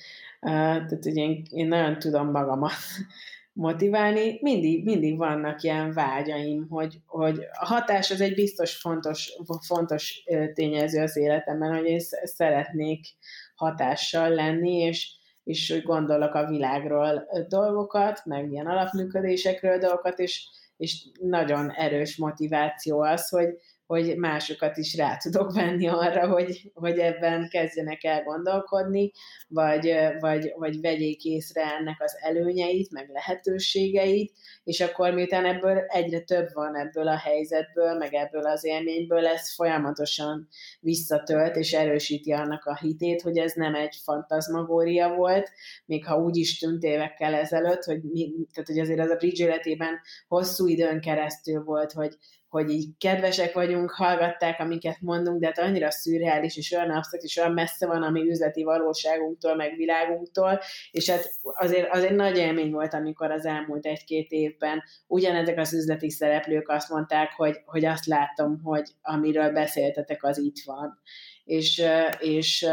[0.40, 2.72] uh, tehát hogy én, én nagyon tudom magamat
[3.52, 9.32] motiválni, mindig, mindig vannak ilyen vágyaim, hogy, hogy a hatás az egy biztos fontos,
[9.66, 13.06] fontos tényező az életemben, hogy én szeretnék
[13.54, 21.06] hatással lenni, és és úgy gondolok a világról dolgokat, meg ilyen alapműködésekről dolgokat, és, és
[21.20, 23.48] nagyon erős motiváció az, hogy,
[23.90, 29.10] hogy másokat is rá tudok venni arra, hogy, hogy ebben kezdjenek el gondolkodni,
[29.48, 34.32] vagy, vagy, vagy vegyék észre ennek az előnyeit, meg lehetőségeit,
[34.64, 39.54] és akkor miután ebből egyre több van ebből a helyzetből, meg ebből az élményből, ez
[39.54, 40.48] folyamatosan
[40.80, 45.50] visszatölt, és erősíti annak a hitét, hogy ez nem egy fantazmagória volt,
[45.86, 49.44] még ha úgy is tűnt évekkel ezelőtt, hogy, mi, tehát, hogy azért az a Bridge
[49.44, 52.16] életében hosszú időn keresztül volt, hogy
[52.50, 57.36] hogy így kedvesek vagyunk, hallgatták, amiket mondunk, de hát annyira szürreális, és olyan absztrakt, és
[57.36, 62.70] olyan messze van a mi üzleti valóságunktól, meg világunktól, és hát azért, azért nagy élmény
[62.70, 68.06] volt, amikor az elmúlt egy-két évben ugyanezek az üzleti szereplők azt mondták, hogy, hogy azt
[68.06, 70.98] látom, hogy amiről beszéltetek, az itt van.
[71.44, 71.82] És,
[72.18, 72.66] és,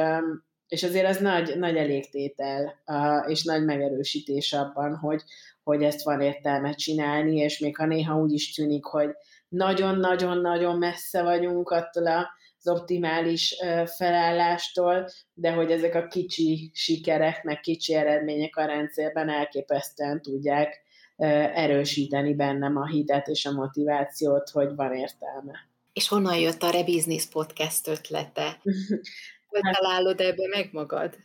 [0.67, 2.83] és azért az nagy, nagy elégtétel,
[3.27, 5.23] és nagy megerősítés abban, hogy,
[5.63, 9.09] hogy ezt van értelme csinálni, és még ha néha úgy is tűnik, hogy
[9.49, 17.93] nagyon-nagyon-nagyon messze vagyunk attól az optimális felállástól, de hogy ezek a kicsi sikerek, meg kicsi
[17.93, 20.85] eredmények a rendszerben elképesztően tudják
[21.53, 25.67] erősíteni bennem a hitet és a motivációt, hogy van értelme.
[25.93, 28.59] És honnan jött a Rebusiness Podcast ötlete?
[29.47, 31.17] Hogy találod ebbe meg magad?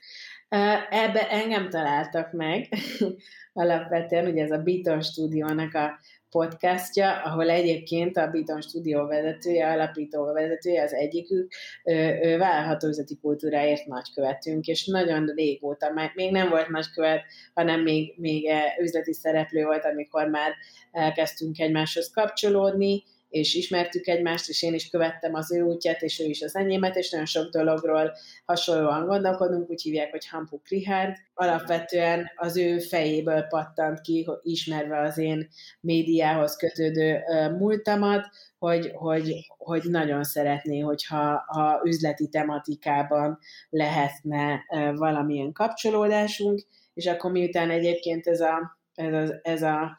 [0.90, 2.68] Ebbe engem találtak meg.
[3.52, 5.98] Alapvetően ugye ez a Beaton stúdiónak a
[6.32, 11.52] podcastja, ahol egyébként a Beaton stúdió vezetője, alapító vezetője, az egyikük,
[11.84, 17.22] ő, vállalható üzleti kultúráért nagykövetünk, és nagyon régóta, még nem volt nagykövet,
[17.54, 18.48] hanem még, még
[18.80, 20.52] üzleti szereplő volt, amikor már
[20.92, 23.02] elkezdtünk egymáshoz kapcsolódni,
[23.32, 26.96] és ismertük egymást, és én is követtem az ő útját, és ő is az enyémet,
[26.96, 28.12] és nagyon sok dologról
[28.44, 31.16] hasonlóan gondolkodunk, úgy hívják, hogy Hampuk Richard.
[31.34, 35.48] Alapvetően az ő fejéből pattant ki, ismerve az én
[35.80, 37.18] médiához kötődő
[37.58, 38.26] múltamat,
[38.58, 43.38] hogy, hogy, hogy nagyon szeretné, hogyha ha üzleti tematikában
[43.70, 44.64] lehetne
[44.94, 46.60] valamilyen kapcsolódásunk,
[46.94, 49.98] és akkor miután egyébként ez a, ez a, ez a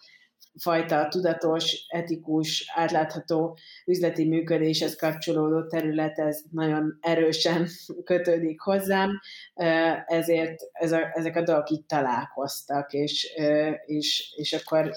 [0.60, 7.68] fajta tudatos, etikus, átlátható üzleti működéshez kapcsolódó terület, ez nagyon erősen
[8.04, 9.20] kötődik hozzám,
[10.06, 13.34] ezért ez a, ezek a dolgok itt találkoztak, és,
[13.86, 14.91] és, és akkor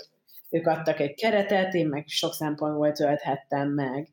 [0.51, 4.09] ők adtak egy keretet, én meg sok szempontból tölthettem meg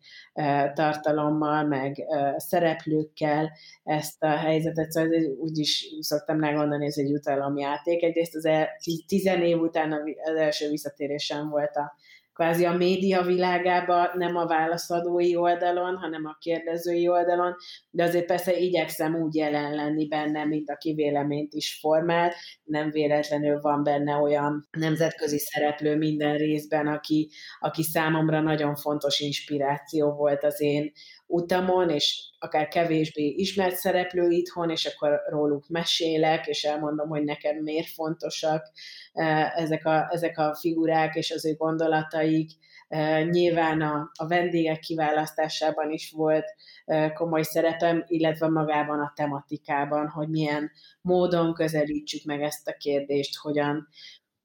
[0.73, 2.03] tartalommal, meg
[2.38, 3.51] szereplőkkel
[3.84, 5.09] ezt a helyzetet, szóval
[5.39, 8.03] úgy is szoktam megmondani, ez egy jutalomjáték.
[8.03, 8.67] Egyrészt az el,
[9.07, 9.91] tizen év után
[10.23, 11.95] az első visszatérésem volt a
[12.34, 17.55] kvázi a média világába, nem a válaszadói oldalon, hanem a kérdezői oldalon,
[17.89, 23.61] de azért persze igyekszem úgy jelen lenni benne, mint aki véleményt is formál, nem véletlenül
[23.61, 27.29] van benne olyan nemzetközi szereplő minden részben, aki,
[27.59, 30.91] aki számomra nagyon fontos inspiráció volt az én
[31.26, 37.55] utamon, és akár kevésbé ismert szereplő itthon, és akkor róluk mesélek, és elmondom, hogy nekem
[37.55, 38.71] miért fontosak
[39.13, 42.51] eh, ezek a, ezek a figurák és az ő gondolataik.
[42.88, 46.45] Eh, nyilván a, a vendégek kiválasztásában is volt
[46.86, 50.71] eh, komoly szerepem, illetve magában a tematikában, hogy milyen
[51.01, 53.88] módon közelítsük meg ezt a kérdést, hogyan,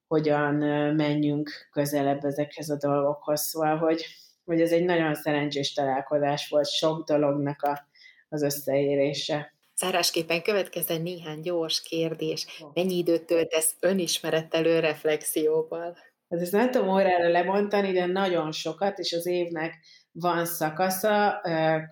[0.06, 0.54] hogyan
[0.94, 3.40] menjünk közelebb ezekhez a dolgokhoz.
[3.40, 4.06] Szóval, hogy
[4.48, 7.88] hogy ez egy nagyon szerencsés találkozás volt, sok dolognak a,
[8.28, 9.52] az összeérése.
[9.76, 12.46] Zárásképpen következzen néhány gyors kérdés.
[12.74, 15.96] Mennyi időt töltesz önismerettelő reflexióval?
[16.28, 19.74] Hát ezt nem tudom órára lebontani, de nagyon sokat, és az évnek
[20.12, 21.40] van szakasza,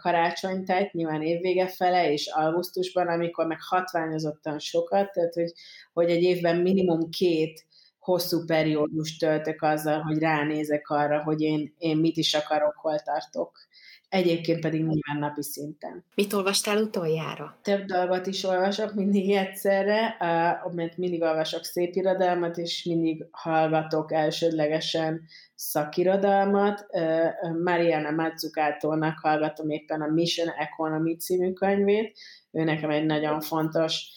[0.03, 5.53] karácsonytájt, nyilván évvége fele, és augusztusban, amikor meg hatványozottan sokat, tehát hogy,
[5.93, 7.66] hogy egy évben minimum két
[8.07, 13.59] hosszú periódus töltök azzal, hogy ránézek arra, hogy én, én mit is akarok, hol tartok.
[14.09, 16.05] Egyébként pedig nyilván napi szinten.
[16.15, 17.59] Mit olvastál utoljára?
[17.63, 20.17] Több dolgot is olvasok mindig egyszerre,
[20.75, 25.23] mert mindig olvasok szép irodalmat, és mindig hallgatok elsődlegesen
[25.55, 26.87] szakirodalmat.
[27.65, 32.19] Mariana Mazzucatónak hallgatom éppen a Mission Economy című könyvét.
[32.51, 34.11] Ő nekem egy nagyon fontos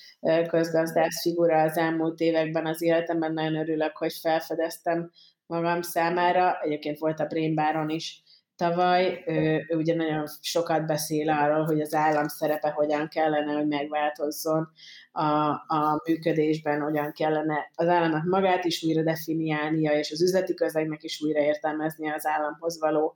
[0.48, 3.34] közgazdász figura az elmúlt években az életemben.
[3.34, 5.12] Nagyon örülök, hogy felfedeztem
[5.46, 6.60] magam számára.
[6.62, 8.24] Egyébként volt a Brain Baron is
[8.60, 9.24] tavaly.
[9.26, 14.70] Ő, ő ugye nagyon sokat beszél arról, hogy az állam szerepe hogyan kellene, hogy megváltozzon
[15.12, 21.04] a, a működésben, hogyan kellene az államnak magát is újra definiálnia, és az üzleti közegnek
[21.04, 23.16] is újra értelmeznie az államhoz való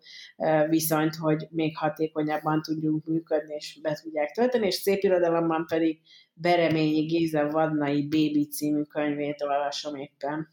[0.69, 5.99] viszonyt, hogy még hatékonyabban tudjunk működni, és be tudják tölteni, és szép irodalomban pedig
[6.33, 10.47] Bereményi Géza Vadnai Baby című könyvét olvasom éppen.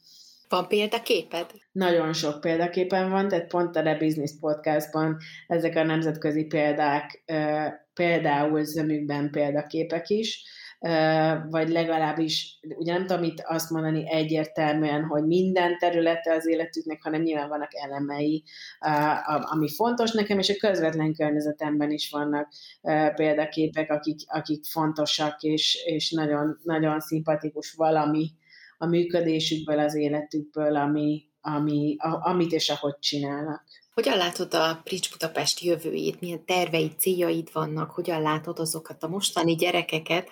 [0.49, 1.47] Van példaképed?
[1.73, 5.17] Nagyon sok példaképen van, tehát pont a The Business Podcastban
[5.47, 7.25] ezek a nemzetközi példák
[7.95, 10.45] például zömükben példaképek is,
[11.51, 17.23] vagy legalábbis, ugye nem tudom itt azt mondani egyértelműen, hogy minden területe az életüknek, hanem
[17.23, 18.45] nyilván vannak elemei,
[19.41, 22.49] ami fontos nekem, és a közvetlen környezetemben is vannak
[23.15, 28.31] példaképek, akik, akik fontosak, és, és nagyon, nagyon szimpatikus valami
[28.79, 33.65] a működésükből, az életükből, ami, ami, a, amit és ahogy csinálnak.
[33.95, 36.21] Hogyan látod a Prics Budapest jövőjét?
[36.21, 37.91] Milyen terveid, céljaid vannak?
[37.91, 40.29] Hogyan látod azokat a mostani gyerekeket,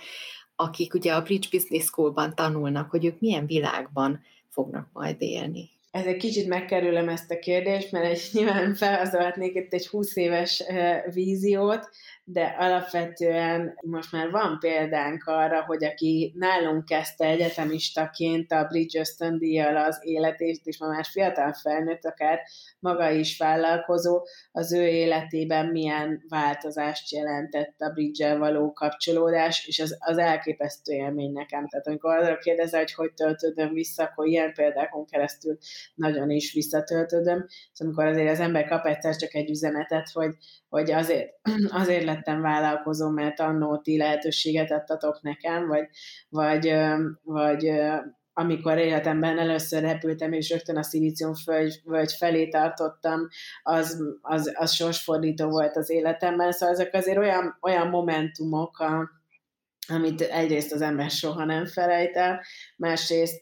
[0.61, 5.71] akik ugye a Bridge Business School-ban tanulnak, hogy ők milyen világban fognak majd élni?
[5.91, 10.63] Ez egy kicsit megkerülöm ezt a kérdést, mert egy, nyilván felhasználhatnék itt egy 20 éves
[11.13, 11.91] víziót,
[12.31, 19.77] de alapvetően most már van példánk arra, hogy aki nálunk kezdte egyetemistaként a Bridgestone díjjal
[19.77, 22.41] az életét, és ma már fiatal felnőtt, akár
[22.79, 29.97] maga is vállalkozó, az ő életében milyen változást jelentett a bridge való kapcsolódás, és az,
[29.99, 31.69] az elképesztő élmény nekem.
[31.69, 35.59] Tehát amikor arra kérdezel, hogy hogy töltődöm vissza, akkor ilyen példákon keresztül
[35.95, 37.47] nagyon is visszatöltődöm.
[37.73, 40.35] Szóval amikor azért az ember kap egyszer csak egy üzenetet, hogy,
[40.69, 41.31] hogy azért,
[41.81, 45.89] azért lettem vállalkozó, mert annó ti lehetőséget adtatok nekem, vagy,
[46.29, 46.75] vagy,
[47.23, 47.73] vagy
[48.33, 51.33] amikor életemben először repültem, és rögtön a szilícium
[51.85, 53.29] völgy felé tartottam,
[53.63, 56.53] az, az, az sorsfordító volt az életemben.
[56.53, 59.11] Szóval ezek azért olyan, olyan momentumok, a,
[59.89, 62.41] amit egyrészt az ember soha nem felejt el,
[62.79, 63.41] másrészt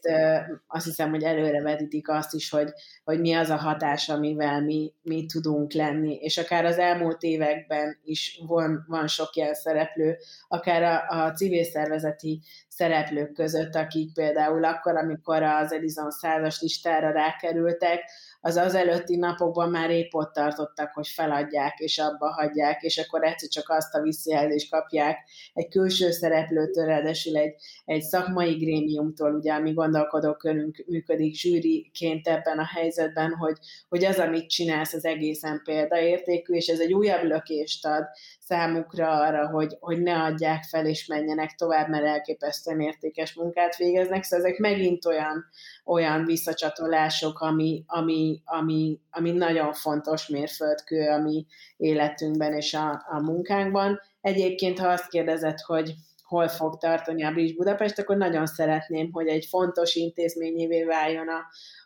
[0.67, 2.69] azt hiszem, hogy előrevetítik azt is, hogy,
[3.03, 7.99] hogy mi az a hatás, amivel mi, mi tudunk lenni, és akár az elmúlt években
[8.03, 10.17] is van, van sok ilyen szereplő,
[10.47, 17.11] akár a, a civil szervezeti szereplők között, akik például akkor, amikor az Edison százas listára
[17.11, 18.01] rákerültek,
[18.41, 23.23] az az előtti napokban már épp ott tartottak, hogy feladják és abba hagyják, és akkor
[23.23, 25.17] egyszer csak azt a visszajelzést kapják
[25.53, 32.57] egy külső szereplő, szereplőtől, ráadásul egy, egy szakmai grémiumtól, ugye, ami gondolkodókörünk működik zsűriként ebben
[32.59, 33.57] a helyzetben, hogy,
[33.89, 38.03] hogy az, amit csinálsz, az egészen példaértékű, és ez egy újabb lökést ad
[38.39, 44.23] számukra arra, hogy, hogy ne adják fel és menjenek tovább, mert elképesztően értékes munkát végeznek.
[44.23, 45.45] Szóval ezek megint olyan,
[45.85, 51.45] olyan visszacsatolások, ami, ami, ami, ami nagyon fontos mérföldkő a mi
[51.77, 53.99] életünkben és a, a munkánkban.
[54.21, 55.93] Egyébként, ha azt kérdezed, hogy
[56.27, 61.45] hol fog tartani a Bridge Budapest, akkor nagyon szeretném, hogy egy fontos intézményévé váljon a,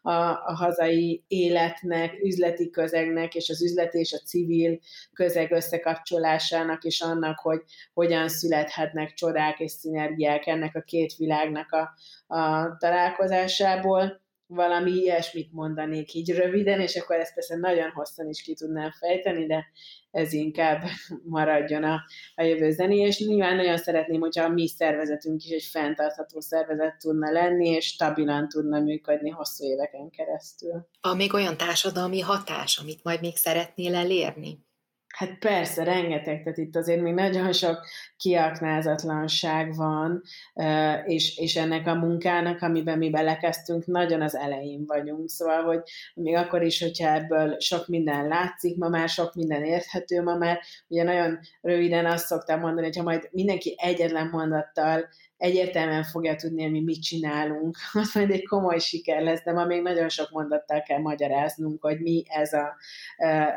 [0.09, 4.79] a, a hazai életnek, üzleti közegnek, és az üzleti és a civil
[5.13, 7.61] közeg összekapcsolásának, és annak, hogy
[7.93, 11.93] hogyan születhetnek csodák és szinergiák ennek a két világnak a,
[12.35, 14.20] a találkozásából
[14.53, 19.45] valami ilyesmit mondanék így röviden, és akkor ezt persze nagyon hosszan is ki tudnám fejteni,
[19.45, 19.65] de
[20.11, 20.83] ez inkább
[21.37, 22.03] maradjon a,
[22.35, 26.97] a jövő zené, és nyilván nagyon szeretném, hogyha a mi szervezetünk is egy fenntartható szervezet
[26.97, 30.87] tudna lenni, és stabilan tudna működni hosszú éveken keresztül.
[31.01, 34.69] A még olyan társadalmi hatás, amit majd még szeretnél elérni?
[35.12, 37.86] Hát persze, rengeteg, tehát itt azért még nagyon sok
[38.18, 40.22] kiaknázatlanság van,
[41.05, 45.30] és, és ennek a munkának, amiben mi belekezdtünk, nagyon az elején vagyunk.
[45.30, 45.82] Szóval, hogy
[46.14, 50.59] még akkor is, hogyha ebből sok minden látszik, ma már sok minden érthető, ma már
[50.88, 55.07] ugye nagyon röviden azt szoktam mondani, hogy ha majd mindenki egyetlen mondattal
[55.41, 59.65] egyértelműen fogja tudni, hogy mi mit csinálunk, az majd egy komoly siker lesz, de ma
[59.65, 62.75] még nagyon sok mondattal kell magyaráznunk, hogy mi ez a,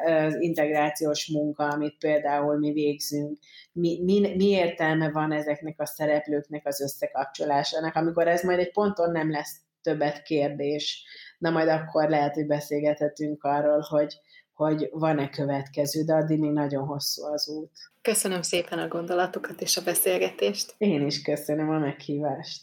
[0.05, 3.39] az integrációs munka, amit például mi végzünk,
[3.73, 9.11] mi, mi, mi értelme van ezeknek a szereplőknek az összekapcsolásának, amikor ez majd egy ponton
[9.11, 11.05] nem lesz többet kérdés,
[11.39, 14.21] na majd akkor lehet, hogy beszélgethetünk arról, hogy,
[14.53, 17.94] hogy van-e következő, de addig még nagyon hosszú az út.
[18.09, 20.75] Köszönöm szépen a gondolatokat és a beszélgetést.
[20.79, 22.63] Én is köszönöm a meghívást.